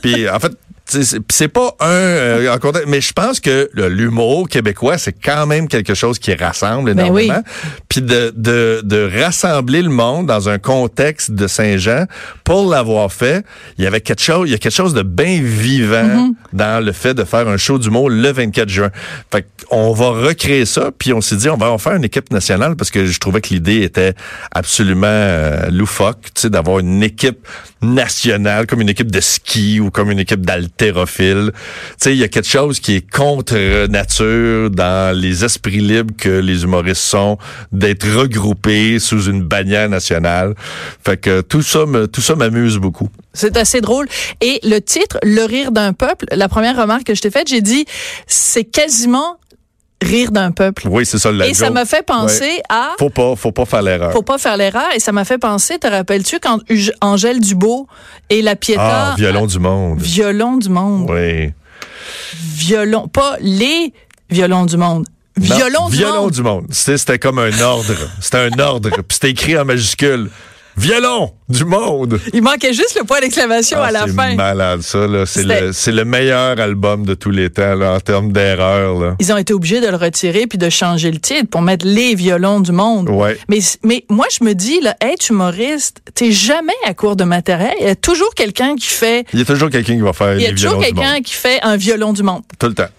Puis 0.01 0.29
en 0.29 0.39
fait. 0.39 0.53
C'est 1.29 1.47
pas 1.47 1.75
un 1.79 1.87
euh, 1.87 2.57
mais 2.87 2.99
je 2.99 3.13
pense 3.13 3.39
que 3.39 3.69
l'humour 3.73 4.49
québécois 4.49 4.97
c'est 4.97 5.13
quand 5.13 5.47
même 5.47 5.69
quelque 5.69 5.93
chose 5.93 6.19
qui 6.19 6.33
rassemble 6.33 6.93
Ben 6.93 7.05
énormément. 7.05 7.41
Puis 7.93 8.01
de, 8.01 8.33
de 8.35 8.81
de 8.83 9.21
rassembler 9.21 9.83
le 9.83 9.89
monde 9.89 10.25
dans 10.25 10.49
un 10.49 10.57
contexte 10.57 11.29
de 11.29 11.45
Saint-Jean 11.45 12.05
pour 12.43 12.67
l'avoir 12.67 13.13
fait, 13.13 13.45
il 13.77 13.83
y 13.83 13.87
avait 13.87 14.01
quelque 14.01 14.23
chose, 14.23 14.49
il 14.49 14.51
y 14.51 14.55
a 14.55 14.57
quelque 14.57 14.73
chose 14.73 14.95
de 14.95 15.03
bien 15.03 15.39
vivant 15.43 15.93
Mm-hmm. 16.03 16.33
dans 16.53 16.83
le 16.83 16.91
fait 16.91 17.13
de 17.13 17.23
faire 17.23 17.47
un 17.47 17.57
show 17.57 17.77
d'humour 17.77 18.09
le 18.09 18.31
24 18.31 18.69
juin. 18.69 18.89
Fait 19.31 19.47
on 19.69 19.93
va 19.93 20.09
recréer 20.09 20.65
ça, 20.65 20.91
puis 20.97 21.13
on 21.13 21.21
s'est 21.21 21.35
dit 21.35 21.49
on 21.49 21.57
va 21.57 21.71
en 21.71 21.77
faire 21.77 21.93
une 21.93 22.03
équipe 22.03 22.31
nationale 22.31 22.75
parce 22.75 22.91
que 22.91 23.05
je 23.05 23.19
trouvais 23.19 23.41
que 23.41 23.49
l'idée 23.49 23.81
était 23.81 24.13
absolument 24.51 25.07
euh, 25.07 25.69
loufoque, 25.69 26.21
tu 26.33 26.41
sais, 26.41 26.49
d'avoir 26.49 26.79
une 26.79 27.01
équipe 27.01 27.47
nationale 27.81 28.67
comme 28.67 28.81
une 28.81 28.89
équipe 28.89 29.11
de 29.11 29.19
ski 29.19 29.79
ou 29.79 29.89
comme 29.89 30.11
une 30.11 30.19
équipe 30.19 30.45
d'haltérophile. 30.45 31.51
Tu 31.53 31.59
sais, 31.97 32.13
il 32.13 32.19
y 32.19 32.23
a 32.23 32.27
quelque 32.27 32.47
chose 32.47 32.79
qui 32.79 32.95
est 32.95 33.11
contre 33.11 33.87
nature 33.87 34.69
dans 34.69 35.17
les 35.17 35.43
esprits 35.43 35.79
libres 35.79 36.13
que 36.17 36.29
les 36.29 36.63
humoristes 36.63 37.01
sont 37.01 37.37
d'être 37.83 38.07
regroupés 38.17 38.97
sous 38.99 39.23
une 39.29 39.41
bannière 39.43 39.89
nationale. 39.89 40.55
Fait 41.05 41.17
que 41.17 41.41
tout 41.41 41.61
ça 41.61 41.85
me 41.85 42.07
tout 42.07 42.21
ça 42.21 42.35
m'amuse 42.35 42.77
beaucoup. 42.77 43.09
C'est 43.33 43.57
assez 43.57 43.81
drôle. 43.81 44.07
Et 44.41 44.59
le 44.63 44.79
titre, 44.79 45.17
Le 45.23 45.43
rire 45.45 45.71
d'un 45.71 45.93
peuple, 45.93 46.25
la 46.31 46.47
première 46.47 46.77
remarque 46.77 47.03
que 47.03 47.15
je 47.15 47.21
t'ai 47.21 47.31
faite, 47.31 47.47
j'ai 47.49 47.61
dit, 47.61 47.85
c'est 48.27 48.63
quasiment 48.63 49.37
rire 50.01 50.31
d'un 50.31 50.51
peuple. 50.51 50.87
Oui, 50.89 51.05
c'est 51.05 51.17
ça 51.17 51.31
le 51.31 51.43
Et 51.45 51.53
ça 51.53 51.69
m'a 51.69 51.85
fait 51.85 52.05
penser 52.05 52.43
Ouais. 52.43 52.61
à 52.69 52.91
Faut 52.99 53.09
pas 53.09 53.35
faut 53.35 53.51
pas 53.53 53.65
faire 53.65 53.81
l'erreur. 53.81 54.11
faut 54.11 54.21
pas 54.21 54.37
faire 54.37 54.57
l'erreur 54.57 54.89
et 54.95 54.99
ça 54.99 55.11
m'a 55.13 55.23
fait 55.25 55.37
penser, 55.37 55.79
te 55.79 55.87
rappelles-tu 55.87 56.39
quand 56.39 56.59
Angèle 57.01 57.39
Dubo 57.39 57.87
et 58.29 58.41
la 58.41 58.55
Pietà 58.57 59.11
Ah, 59.11 59.15
violon 59.17 59.45
du 59.45 59.59
monde. 59.59 60.01
violon 60.01 60.57
du 60.57 60.69
monde, 60.69 61.09
Oui. 61.09 61.51
violon, 62.35 63.07
pas 63.07 63.37
les 63.39 63.93
violons 64.29 64.65
du 64.65 64.77
monde, 64.77 65.05
Non, 65.39 65.55
violon 65.55 65.89
du 65.89 65.97
violon 65.97 66.21
monde. 66.23 66.31
du 66.31 66.41
monde. 66.43 66.65
C'était 66.71 67.17
comme 67.19 67.39
un 67.39 67.59
ordre. 67.61 67.93
C'était 68.21 68.37
un 68.37 68.59
ordre. 68.59 68.89
Puis 68.91 69.03
c'était 69.09 69.31
écrit 69.31 69.57
en 69.57 69.65
majuscule. 69.65 70.29
Violon 70.75 71.33
du 71.49 71.65
monde. 71.65 72.19
Il 72.33 72.41
manquait 72.41 72.73
juste 72.73 72.97
le 72.99 73.05
point 73.05 73.19
d'exclamation 73.21 73.77
Ah, 73.79 73.85
à 73.87 73.91
la 73.91 74.07
c'est 74.07 74.13
fin. 74.13 74.33
malade, 74.33 74.81
ça. 74.81 75.05
là. 75.05 75.23
C'est 75.27 75.43
le, 75.43 75.71
c'est 75.71 75.91
le 75.91 76.03
meilleur 76.03 76.59
album 76.59 77.05
de 77.05 77.13
tous 77.13 77.29
les 77.29 77.51
temps 77.51 77.75
là, 77.75 77.93
en 77.93 77.99
termes 77.99 78.31
d'erreur. 78.31 79.15
Ils 79.19 79.31
ont 79.31 79.37
été 79.37 79.53
obligés 79.53 79.81
de 79.81 79.87
le 79.87 79.97
retirer 79.97 80.47
puis 80.47 80.57
de 80.57 80.71
changer 80.71 81.11
le 81.11 81.19
titre 81.19 81.47
pour 81.51 81.61
mettre 81.61 81.85
les 81.85 82.15
violons 82.15 82.59
du 82.59 82.71
monde. 82.71 83.07
Ouais. 83.09 83.37
Mais, 83.49 83.59
mais 83.83 84.03
moi, 84.09 84.25
je 84.35 84.43
me 84.43 84.53
dis, 84.55 84.81
là, 84.81 84.95
être 84.99 85.29
humoriste, 85.29 86.01
t'es 86.15 86.31
jamais 86.31 86.73
à 86.87 86.95
court 86.95 87.15
de 87.15 87.23
matériel. 87.23 87.73
Il 87.79 87.85
y 87.85 87.89
a 87.89 87.95
toujours 87.95 88.33
quelqu'un 88.33 88.75
qui 88.75 88.87
fait, 88.87 89.27
Il 89.31 89.37
y 89.39 89.41
a 89.43 89.45
toujours 89.45 89.69
quelqu'un 89.69 89.93
qui 89.93 90.01
va 90.01 90.13
faire 90.13 90.33
il 90.35 90.41
y 90.41 90.45
a 90.47 90.49
les 90.49 90.55
toujours 90.55 90.79
quelqu'un 90.81 91.21
qui 91.21 91.33
fait 91.35 91.59
un 91.61 91.77
violon 91.77 92.13
du 92.13 92.23
monde. 92.23 92.41
Tout 92.57 92.67
le 92.67 92.73
temps. 92.73 92.89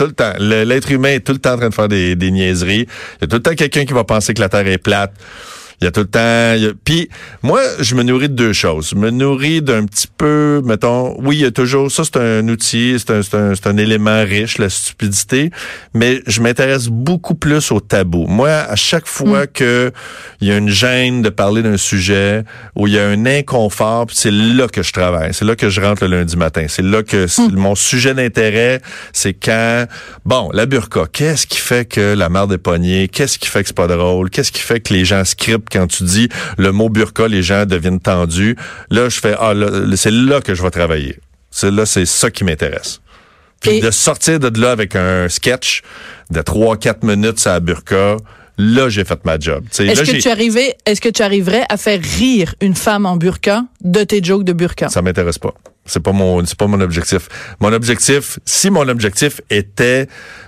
Tout 0.00 0.06
le 0.06 0.12
temps. 0.12 0.32
L'être 0.38 0.90
humain 0.90 1.10
est 1.10 1.20
tout 1.20 1.32
le 1.32 1.38
temps 1.38 1.52
en 1.52 1.56
train 1.58 1.68
de 1.68 1.74
faire 1.74 1.86
des, 1.86 2.16
des 2.16 2.30
niaiseries. 2.30 2.86
Il 3.18 3.20
y 3.20 3.24
a 3.24 3.26
tout 3.26 3.36
le 3.36 3.42
temps 3.42 3.54
quelqu'un 3.54 3.84
qui 3.84 3.92
va 3.92 4.02
penser 4.02 4.32
que 4.32 4.40
la 4.40 4.48
Terre 4.48 4.66
est 4.66 4.78
plate. 4.78 5.12
Il 5.80 5.84
y 5.84 5.88
a 5.88 5.90
tout 5.90 6.00
le 6.00 6.06
temps. 6.06 6.52
il 6.56 6.62
y 6.62 6.66
a- 6.66 6.72
Puis 6.84 7.08
moi, 7.42 7.60
je 7.78 7.94
me 7.94 8.02
nourris 8.02 8.28
de 8.28 8.34
deux 8.34 8.52
choses. 8.52 8.90
Je 8.90 8.96
me 8.96 9.10
nourris 9.10 9.62
d'un 9.62 9.86
petit 9.86 10.08
peu, 10.18 10.60
mettons, 10.64 11.16
oui, 11.22 11.36
il 11.36 11.40
y 11.42 11.44
a 11.46 11.50
toujours 11.50 11.90
ça, 11.90 12.02
c'est 12.04 12.18
un 12.18 12.46
outil, 12.48 12.96
c'est 12.98 13.10
un, 13.10 13.22
c'est 13.22 13.34
un, 13.36 13.54
c'est 13.54 13.66
un 13.66 13.76
élément 13.78 14.22
riche, 14.24 14.58
la 14.58 14.68
stupidité, 14.68 15.50
mais 15.94 16.20
je 16.26 16.42
m'intéresse 16.42 16.88
beaucoup 16.88 17.34
plus 17.34 17.70
au 17.72 17.80
tabou. 17.80 18.26
Moi, 18.26 18.50
à 18.50 18.76
chaque 18.76 19.06
fois 19.06 19.46
que 19.46 19.90
il 20.42 20.48
y 20.48 20.52
a 20.52 20.56
une 20.58 20.68
gêne 20.68 21.22
de 21.22 21.30
parler 21.30 21.62
d'un 21.62 21.76
sujet, 21.78 22.44
où 22.76 22.86
il 22.86 22.92
y 22.94 22.98
a 22.98 23.06
un 23.06 23.24
inconfort, 23.24 24.06
c'est 24.12 24.30
là 24.30 24.68
que 24.68 24.82
je 24.82 24.92
travaille. 24.92 25.32
C'est 25.32 25.44
là 25.44 25.56
que 25.56 25.70
je 25.70 25.80
rentre 25.80 26.04
le 26.06 26.18
lundi 26.18 26.36
matin. 26.36 26.66
C'est 26.68 26.82
là 26.82 27.02
que 27.02 27.26
c'est- 27.26 27.50
mon 27.52 27.74
sujet 27.74 28.12
d'intérêt, 28.14 28.80
c'est 29.12 29.32
quand, 29.34 29.86
bon, 30.26 30.50
la 30.52 30.66
burqa, 30.66 31.04
qu'est-ce 31.12 31.46
qui 31.46 31.58
fait 31.58 31.86
que 31.86 32.14
la 32.14 32.28
merde 32.28 32.52
est 32.52 32.58
pognée? 32.58 33.08
Qu'est-ce 33.08 33.38
qui 33.38 33.48
fait 33.48 33.62
que 33.62 33.68
c'est 33.68 33.76
pas 33.76 33.86
drôle? 33.86 34.28
Qu'est-ce 34.30 34.52
qui 34.52 34.60
fait 34.60 34.80
que 34.80 34.92
les 34.92 35.04
gens 35.04 35.24
scriptent 35.24 35.69
quand 35.70 35.86
tu 35.86 36.04
dis 36.04 36.28
le 36.58 36.72
mot 36.72 36.88
burqa, 36.88 37.28
les 37.28 37.42
gens 37.42 37.64
deviennent 37.66 38.00
tendus? 38.00 38.56
Là, 38.90 39.08
je 39.08 39.20
fais, 39.20 39.34
ah, 39.38 39.52
c'est 39.96 40.10
là 40.10 40.40
que 40.40 40.54
je 40.54 40.62
vais 40.62 40.70
travailler. 40.70 41.18
C'est 41.50 41.70
là, 41.70 41.86
c'est 41.86 42.06
ça 42.06 42.30
qui 42.30 42.44
m'intéresse. 42.44 43.00
Puis 43.60 43.72
Et- 43.76 43.80
de 43.80 43.90
sortir 43.90 44.38
de 44.38 44.60
là 44.60 44.70
avec 44.72 44.96
un 44.96 45.28
sketch 45.28 45.82
de 46.30 46.40
3-4 46.40 47.04
minutes 47.04 47.44
la 47.44 47.60
burqa, 47.60 48.16
là, 48.56 48.88
j'ai 48.88 49.04
fait 49.04 49.24
ma 49.24 49.38
job. 49.38 49.64
Est-ce 49.78 50.02
que 50.02 50.20
tu 50.20 50.28
arrivais, 50.28 50.76
est-ce 50.86 51.00
que 51.00 51.08
tu 51.08 51.22
arriverais 51.22 51.64
à 51.68 51.76
faire 51.76 52.00
rire 52.00 52.54
une 52.60 52.74
femme 52.74 53.04
en 53.06 53.16
burqa 53.16 53.64
de 53.82 54.04
tes 54.04 54.22
jokes 54.22 54.44
de 54.44 54.52
burqa? 54.52 54.88
ça 54.88 55.02
m'intéresse 55.02 55.38
pas. 55.38 55.54
C'est 55.90 56.00
pas 56.00 56.12
mon 56.12 56.44
c'est 56.46 56.56
pas 56.58 56.66
mon 56.66 56.80
objectif. 56.80 57.28
Mon 57.60 57.72
objectif, 57.72 58.38
si 58.44 58.70
mon 58.70 58.88
objectif 58.88 59.40
était 59.50 60.06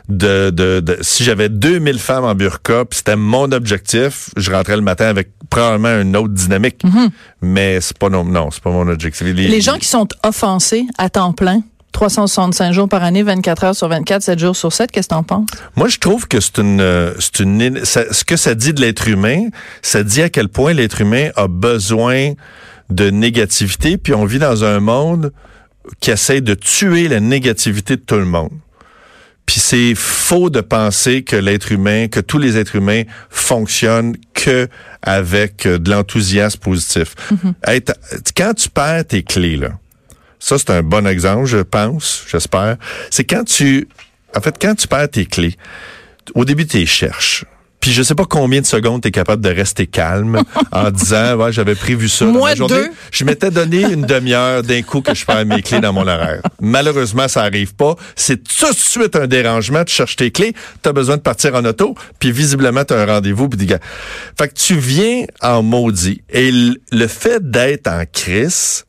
de, 0.09 0.51
de, 0.51 0.81
de 0.81 0.99
si 1.01 1.25
j'avais 1.25 1.49
2000 1.49 1.99
femmes 1.99 2.25
en 2.25 2.35
burqa, 2.35 2.85
puis 2.85 2.99
c'était 2.99 3.17
mon 3.17 3.51
objectif, 3.53 4.31
je 4.37 4.51
rentrais 4.51 4.77
le 4.77 4.83
matin 4.83 5.07
avec 5.07 5.29
probablement 5.51 6.01
une 6.01 6.17
autre 6.17 6.33
dynamique. 6.33 6.83
Mais 7.41 7.81
c'est 7.81 7.99
pas 7.99 8.09
non 8.09 8.25
non, 8.25 8.51
c'est 8.51 8.63
pas 8.63 8.71
mon 8.71 8.89
objectif. 8.89 9.27
Les. 9.27 9.33
Les 9.49 9.61
gens 9.61 9.77
qui 9.79 9.89
sont 9.89 10.09
offensés 10.25 10.87
à 10.99 11.11
temps 11.11 11.33
plein, 11.33 11.63
365 11.93 12.73
jours 12.73 12.89
par 12.89 13.03
année, 13.05 13.23
24 13.23 13.65
heures 13.65 13.77
sur 13.77 13.87
24, 13.89 14.23
7 14.23 14.39
jours 14.39 14.57
sur 14.57 14.73
7, 14.73 14.91
qu'est-ce 14.91 15.09
que 15.09 15.15
t'en 15.15 15.23
penses? 15.23 15.47
Moi, 15.77 15.89
je 15.89 15.99
trouve 15.99 16.27
que 16.27 16.41
c'est 16.41 16.57
une, 16.59 17.13
c'est 17.19 17.41
une, 17.41 17.85
ça- 17.85 18.11
ce 18.13 18.25
que 18.25 18.37
ça 18.37 18.55
dit 18.55 18.73
de 18.73 18.81
l'être 18.81 19.09
humain, 19.09 19.49
ça 19.83 20.03
dit 20.03 20.23
à 20.23 20.31
quel 20.31 20.49
point 20.49 20.73
l'être 20.73 21.03
humain 21.03 21.29
a 21.37 21.49
besoin 21.49 22.31
de 22.93 23.11
négativité, 23.11 23.97
puis 23.99 24.15
on 24.15 24.25
vit 24.25 24.39
dans 24.39 24.65
un 24.65 24.81
monde 24.81 25.33
qui 26.01 26.11
essaie 26.11 26.41
de 26.41 26.55
tuer 26.55 27.09
la 27.09 27.21
négativité 27.21 27.97
de 27.97 28.03
tout 28.03 28.17
le 28.17 28.25
monde. 28.25 28.53
Puis 29.45 29.59
c'est 29.59 29.95
faux 29.97 30.51
de 30.51 30.61
penser 30.61 31.25
que 31.25 31.35
l'être 31.35 31.73
humain, 31.73 32.07
que 32.07 32.21
tous 32.21 32.39
les 32.39 32.57
êtres 32.57 32.77
humains 32.77 33.03
fonctionnent 33.29 34.17
que 34.35 34.69
avec 35.03 35.67
euh, 35.67 35.79
de 35.79 35.91
l'enthousiasme 35.91 36.61
positif. 36.61 37.15
Être- 37.67 37.99
quand 38.37 38.55
tu 38.55 38.69
perds 38.71 39.07
tes 39.09 39.25
clés, 39.25 39.57
là, 39.57 39.71
ça 40.39 40.59
c'est 40.59 40.71
un 40.71 40.83
bon 40.85 41.07
exemple, 41.07 41.47
je 41.47 41.59
pense, 41.59 42.25
j'espère. 42.31 42.77
C'est 43.11 43.25
quand 43.25 43.45
tu, 43.45 43.89
en 44.37 44.41
fait, 44.41 44.55
quand 44.61 44.77
tu 44.77 44.87
perds 44.87 45.11
tes 45.11 45.27
clés, 45.27 45.57
au 46.35 46.45
début 46.45 46.67
tu 46.67 46.79
les 46.79 46.87
cherches. 46.87 47.45
Puis 47.83 47.93
je 47.93 48.03
sais 48.05 48.15
pas 48.15 48.25
combien 48.25 48.61
de 48.61 48.67
secondes 48.67 49.03
tu 49.03 49.09
es 49.09 49.11
capable 49.11 49.43
de 49.43 49.49
rester 49.51 49.89
calme 49.89 50.41
en 50.73 50.91
disant, 50.91 51.35
ouais, 51.35 51.53
j'avais 51.53 51.75
prévu 51.75 52.09
ça. 52.09 52.25
dans 52.25 52.31
Moi, 52.31 52.51
ma 52.51 52.55
journée. 52.55 52.75
deux. 52.75 52.91
Je 53.11 53.25
m'étais 53.25 53.51
donné 53.51 53.83
une 53.83 54.03
demi-heure 54.03 54.63
d'un 54.63 54.83
coup 54.83 55.01
que 55.01 55.15
je 55.15 55.27
perds 55.27 55.45
mes 55.45 55.63
clés 55.63 55.81
dans 55.81 55.93
mon 55.93 56.07
horaire. 56.07 56.43
Malheureusement, 56.61 57.27
ça 57.27 57.43
arrive 57.43 57.75
pas. 57.75 57.97
C'est 58.15 58.37
tout 58.43 58.71
de 58.73 58.77
suite 58.79 59.17
un 59.17 59.27
dérangement. 59.27 59.85
Tu 59.85 59.95
cherches 59.95 60.15
tes 60.15 60.31
clés, 60.31 60.55
tu 60.83 60.89
as 60.89 60.93
besoin 60.93 61.17
de 61.17 61.23
partir 61.23 61.57
en 61.57 61.65
auto, 61.65 61.97
puis 62.21 62.31
visiblement, 62.31 62.85
tu 62.85 62.95
as 62.95 63.01
un 63.01 63.07
rendez-vous. 63.07 63.49
Puis 63.49 63.59
des 63.59 63.67
gars. 63.67 63.81
Fait 64.39 64.47
que 64.47 64.55
tu 64.55 64.77
viens 64.77 65.25
en 65.41 65.65
maudit. 65.65 66.23
Et 66.31 66.53
le 66.53 67.07
fait 67.09 67.51
d'être 67.51 67.89
en 67.89 68.05
crise, 68.11 68.85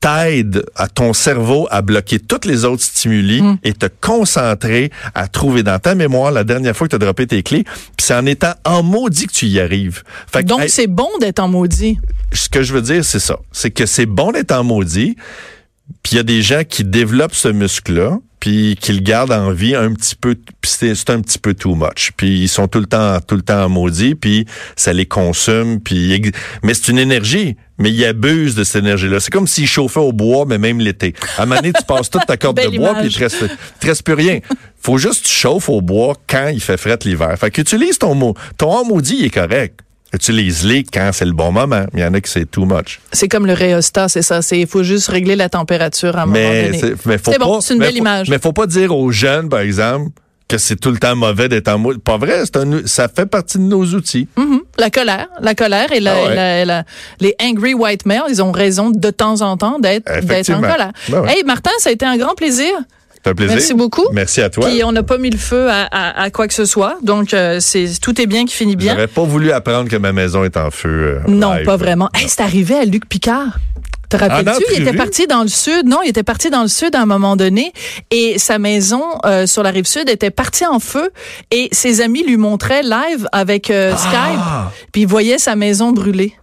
t'aide 0.00 0.64
à 0.76 0.88
ton 0.88 1.12
cerveau 1.12 1.66
à 1.70 1.82
bloquer 1.82 2.18
tous 2.18 2.46
les 2.46 2.64
autres 2.64 2.82
stimuli 2.82 3.42
Mm. 3.42 3.58
et 3.64 3.72
te 3.72 3.86
concentrer 4.00 4.90
à 5.14 5.26
trouver 5.28 5.62
dans 5.62 5.78
ta 5.78 5.94
mémoire 5.94 6.30
la 6.32 6.44
dernière 6.44 6.76
fois 6.76 6.86
que 6.86 6.90
tu 6.90 6.96
as 6.96 6.98
droppé 7.00 7.26
tes 7.26 7.42
clés. 7.42 7.64
Puis 7.64 8.06
c'est 8.06 8.14
en 8.14 8.26
étant 8.26 8.52
en 8.64 8.82
maudit 8.82 9.26
que 9.26 9.32
tu 9.32 9.46
y 9.46 9.58
arrives. 9.60 10.02
Fait 10.30 10.42
que, 10.42 10.48
Donc, 10.48 10.60
hey, 10.62 10.70
c'est 10.70 10.86
bon 10.86 11.08
d'être 11.20 11.40
en 11.40 11.48
maudit. 11.48 11.98
ce 12.32 12.48
que 12.48 12.62
je 12.62 12.72
veux 12.72 12.82
dire, 12.82 13.04
c'est 13.04 13.18
ça. 13.18 13.38
C'est 13.52 13.70
que 13.70 13.86
c'est 13.86 14.06
bon 14.06 14.32
d'être 14.32 14.52
en 14.52 14.64
maudit. 14.64 15.16
Puis 16.02 16.12
il 16.12 16.16
y 16.16 16.20
a 16.20 16.24
des 16.24 16.42
gens 16.42 16.62
qui 16.68 16.84
développent 16.84 17.34
ce 17.34 17.48
muscle-là, 17.48 18.18
puis 18.46 18.76
qui 18.80 18.92
le 18.92 19.00
gardent 19.00 19.32
en 19.32 19.50
vie 19.50 19.74
un 19.74 19.92
petit 19.92 20.14
peu, 20.14 20.36
c'est 20.62 21.10
un 21.10 21.20
petit 21.20 21.36
peu 21.36 21.52
too 21.52 21.74
much. 21.74 22.12
Puis 22.16 22.42
ils 22.42 22.48
sont 22.48 22.68
tout 22.68 22.78
le 22.78 22.86
temps, 22.86 23.18
tout 23.20 23.34
le 23.34 23.42
temps 23.42 23.64
en 23.64 23.68
maudit, 23.68 24.14
puis 24.14 24.46
ça 24.76 24.92
les 24.92 25.04
consume, 25.04 25.80
puis 25.80 26.32
mais 26.62 26.72
c'est 26.72 26.92
une 26.92 27.00
énergie. 27.00 27.56
Mais 27.78 27.90
ils 27.90 28.04
abusent 28.04 28.54
de 28.54 28.62
cette 28.62 28.84
énergie-là. 28.84 29.18
C'est 29.18 29.32
comme 29.32 29.48
s'ils 29.48 29.66
chauffaient 29.66 29.98
au 29.98 30.12
bois, 30.12 30.44
mais 30.46 30.58
même 30.58 30.78
l'été. 30.78 31.12
À 31.36 31.42
un 31.42 31.46
moment 31.46 31.60
donné, 31.60 31.72
tu 31.72 31.82
passes 31.82 32.08
toute 32.08 32.24
ta 32.24 32.36
corde 32.36 32.60
de 32.62 32.76
bois, 32.76 32.94
puis 32.94 33.08
il 33.08 33.12
te 33.12 33.18
reste, 33.18 33.38
il 33.40 33.80
te 33.80 33.86
reste 33.88 34.04
plus 34.04 34.14
rien. 34.14 34.38
Faut 34.80 34.96
juste 34.96 35.24
que 35.24 35.28
tu 35.28 35.34
chauffes 35.34 35.68
au 35.68 35.80
bois 35.80 36.14
quand 36.28 36.46
il 36.46 36.60
fait 36.60 36.76
fret 36.76 36.98
l'hiver. 37.04 37.36
Fait 37.36 37.50
qu'utilise 37.50 37.98
ton 37.98 38.14
mot. 38.14 38.34
Ton 38.58 38.70
en 38.70 38.84
maudit, 38.84 39.16
il 39.18 39.24
est 39.24 39.30
correct. 39.30 39.80
Utilise-les 40.12 40.84
quand 40.84 41.10
c'est 41.12 41.24
le 41.24 41.32
bon 41.32 41.52
moment. 41.52 41.84
Il 41.92 42.00
y 42.00 42.04
en 42.04 42.14
a 42.14 42.20
qui 42.20 42.30
c'est 42.30 42.50
too 42.50 42.64
much. 42.64 43.00
C'est 43.12 43.28
comme 43.28 43.46
le 43.46 43.52
réostat, 43.52 44.08
c'est 44.08 44.22
ça. 44.22 44.40
C'est, 44.40 44.58
il 44.58 44.66
faut 44.66 44.82
juste 44.82 45.08
régler 45.08 45.36
la 45.36 45.48
température 45.48 46.16
à 46.16 46.22
un 46.22 46.26
moment 46.26 46.38
Mais 46.38 46.66
donné. 46.66 46.78
c'est 46.78 47.06
mais 47.06 47.18
faut 47.18 47.32
C'est 47.32 47.38
pas. 47.38 47.44
bon, 47.44 47.60
c'est 47.60 47.74
une 47.74 47.80
belle 47.80 47.90
faut- 47.92 47.96
image. 47.98 48.30
Mais 48.30 48.38
faut 48.38 48.52
pas 48.52 48.66
dire 48.66 48.96
aux 48.96 49.10
jeunes, 49.10 49.48
par 49.48 49.60
exemple, 49.60 50.10
que 50.48 50.58
c'est 50.58 50.76
tout 50.76 50.92
le 50.92 50.98
temps 50.98 51.16
mauvais 51.16 51.48
d'être 51.48 51.66
en 51.68 51.78
mode. 51.78 51.98
Pas 52.00 52.18
vrai, 52.18 52.42
c'est 52.44 52.56
un, 52.56 52.86
ça 52.86 53.08
fait 53.08 53.26
partie 53.26 53.58
de 53.58 53.64
nos 53.64 53.84
outils. 53.84 54.28
Mhm. 54.36 54.60
La 54.78 54.90
colère, 54.90 55.26
la 55.40 55.54
colère 55.56 55.90
et 55.90 55.98
la, 55.98 56.14
Ah 56.14 56.24
ouais. 56.28 56.34
la- 56.36 56.64
la- 56.64 56.84
les 57.20 57.34
angry 57.42 57.74
white 57.74 58.06
males, 58.06 58.22
ils 58.28 58.40
ont 58.40 58.52
raison 58.52 58.90
de 58.90 59.10
temps 59.10 59.40
en 59.40 59.56
temps 59.56 59.80
d'être 59.80 60.08
en 60.08 60.60
colère. 60.60 60.92
Ben 61.08 61.20
ouais. 61.22 61.38
Hey 61.38 61.44
Martin, 61.44 61.70
ça 61.78 61.90
a 61.90 61.92
été 61.92 62.06
un 62.06 62.16
grand 62.16 62.34
plaisir. 62.36 62.70
C'est 63.26 63.30
un 63.32 63.34
plaisir. 63.34 63.56
Merci 63.56 63.74
beaucoup. 63.74 64.06
Merci 64.12 64.40
à 64.40 64.50
toi. 64.50 64.68
Puis 64.68 64.84
on 64.84 64.92
n'a 64.92 65.02
pas 65.02 65.18
mis 65.18 65.30
le 65.30 65.36
feu 65.38 65.68
à, 65.68 65.82
à- 65.90 66.22
à 66.22 66.30
quoi 66.30 66.46
que 66.46 66.54
ce 66.54 66.64
soit, 66.64 66.96
donc 67.02 67.34
euh, 67.34 67.58
c'est 67.60 67.88
tout 68.00 68.20
est 68.20 68.26
bien 68.26 68.44
qui 68.44 68.54
finit 68.54 68.76
bien. 68.76 68.92
J'aurais 68.94 69.08
pas 69.08 69.24
voulu 69.24 69.50
apprendre 69.50 69.88
que 69.90 69.96
ma 69.96 70.12
maison 70.12 70.44
est 70.44 70.56
en 70.56 70.70
feu. 70.70 70.88
euh, 70.88 71.20
Non, 71.28 71.54
live. 71.54 71.64
pas 71.66 71.76
vraiment. 71.76 72.08
Hey, 72.14 72.28
c'est 72.28 72.40
arrivé 72.42 72.76
à 72.76 72.84
Luc 72.84 73.08
Picard. 73.08 73.58
Te 74.08 74.16
rappelles-tu? 74.16 74.50
en 74.50 74.76
il 74.76 74.82
était 74.82 74.96
parti 74.96 75.26
dans 75.26 75.42
le 75.42 75.48
sud. 75.48 75.88
Non, 75.88 75.98
il 76.04 76.10
était 76.10 76.22
parti 76.22 76.48
dans 76.50 76.62
le 76.62 76.68
sud 76.68 76.94
à 76.94 77.00
un 77.02 77.06
moment 77.06 77.34
donné 77.34 77.72
et 78.12 78.38
sa 78.38 78.60
maison 78.60 79.02
euh, 79.24 79.46
sur 79.48 79.64
la 79.64 79.70
rive 79.72 79.86
sud 79.86 80.08
était 80.08 80.30
partie 80.30 80.64
en 80.64 80.78
feu 80.78 81.10
et 81.50 81.68
ses 81.72 82.00
amis 82.02 82.22
lui 82.22 82.36
montraient 82.36 82.84
live 82.84 83.26
avec 83.32 83.70
euh, 83.72 83.92
Ah! 83.96 84.70
Skype. 84.70 84.88
Puis 84.92 85.02
il 85.02 85.08
voyait 85.08 85.38
sa 85.38 85.56
maison 85.56 85.90
brûler. 85.90 86.34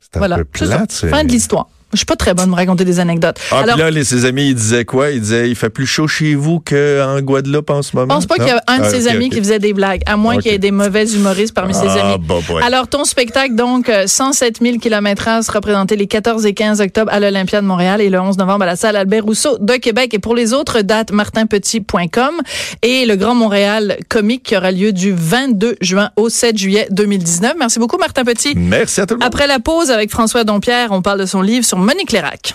C'est 0.00 0.14
un 0.16 0.20
Voilà. 0.20 0.36
peu 0.36 0.44
plate. 0.44 0.92
Fin 0.92 1.24
de 1.24 1.32
l'histoire. 1.32 1.66
Je 1.92 1.96
suis 1.96 2.06
pas 2.06 2.16
très 2.16 2.34
bonne 2.34 2.44
à 2.44 2.48
me 2.48 2.54
raconter 2.54 2.84
des 2.84 3.00
anecdotes. 3.00 3.38
Ah, 3.50 3.60
Alors, 3.60 3.76
puis 3.76 3.82
là, 3.84 3.90
les, 3.90 4.04
ses 4.04 4.24
amis, 4.26 4.48
ils 4.48 4.54
disaient 4.54 4.84
quoi? 4.84 5.10
Ils 5.10 5.20
disaient, 5.22 5.48
il 5.48 5.56
fait 5.56 5.70
plus 5.70 5.86
chaud 5.86 6.06
chez 6.06 6.34
vous 6.34 6.60
qu'en 6.60 7.20
Guadeloupe 7.20 7.70
en 7.70 7.80
ce 7.82 7.96
moment? 7.96 8.08
je 8.14 8.14
pense 8.14 8.26
pas 8.26 8.34
qu'il 8.36 8.46
y 8.46 8.50
a 8.50 8.62
un 8.66 8.78
de 8.80 8.84
Ah, 8.84 8.90
ses 8.90 9.08
amis 9.08 9.30
qui 9.30 9.38
faisait 9.38 9.58
des 9.58 9.72
blagues, 9.72 10.02
à 10.06 10.16
moins 10.18 10.36
qu'il 10.36 10.52
y 10.52 10.54
ait 10.54 10.58
des 10.58 10.70
mauvais 10.70 11.06
humoristes 11.10 11.54
parmi 11.54 11.72
ses 11.72 11.86
Ah, 11.86 12.12
amis. 12.12 12.24
bah, 12.26 12.34
boy. 12.46 12.62
Alors, 12.62 12.88
ton 12.88 13.04
spectacle, 13.04 13.54
donc, 13.54 13.88
euh, 13.88 14.06
107 14.06 14.58
000 14.62 14.78
km/h 14.78 15.42
sera 15.42 15.60
présenté 15.62 15.96
les 15.96 16.06
14 16.06 16.44
et 16.44 16.52
15 16.52 16.80
octobre 16.82 17.10
à 17.12 17.20
l'Olympia 17.20 17.60
de 17.62 17.66
Montréal 17.66 18.00
et 18.02 18.10
le 18.10 18.20
11 18.20 18.36
novembre 18.36 18.64
à 18.64 18.66
la 18.66 18.76
salle 18.76 18.96
Albert 18.96 19.24
Rousseau 19.24 19.56
de 19.58 19.74
Québec. 19.74 20.12
Et 20.12 20.18
pour 20.18 20.34
les 20.34 20.52
autres 20.52 20.82
dates, 20.82 21.10
martinpetit.com 21.12 22.34
et 22.82 23.06
le 23.06 23.16
Grand 23.16 23.34
Montréal 23.34 23.96
comique 24.08 24.42
qui 24.42 24.56
aura 24.56 24.70
lieu 24.72 24.92
du 24.92 25.12
22 25.16 25.76
juin 25.80 26.10
au 26.16 26.28
7 26.28 26.56
juillet 26.58 26.86
2019. 26.90 27.54
Merci 27.58 27.78
beaucoup, 27.78 27.96
Martin 27.98 28.24
Petit. 28.24 28.52
Merci 28.56 29.00
à 29.00 29.06
tout 29.06 29.14
le 29.14 29.20
monde. 29.20 29.26
Après 29.26 29.46
la 29.46 29.58
pause 29.58 29.90
avec 29.90 30.10
François 30.10 30.44
Dompierre, 30.44 30.88
on 30.92 31.02
parle 31.02 31.20
de 31.20 31.26
son 31.26 31.42
livre 31.42 31.64
Monique 31.78 32.10
Lérac. 32.10 32.54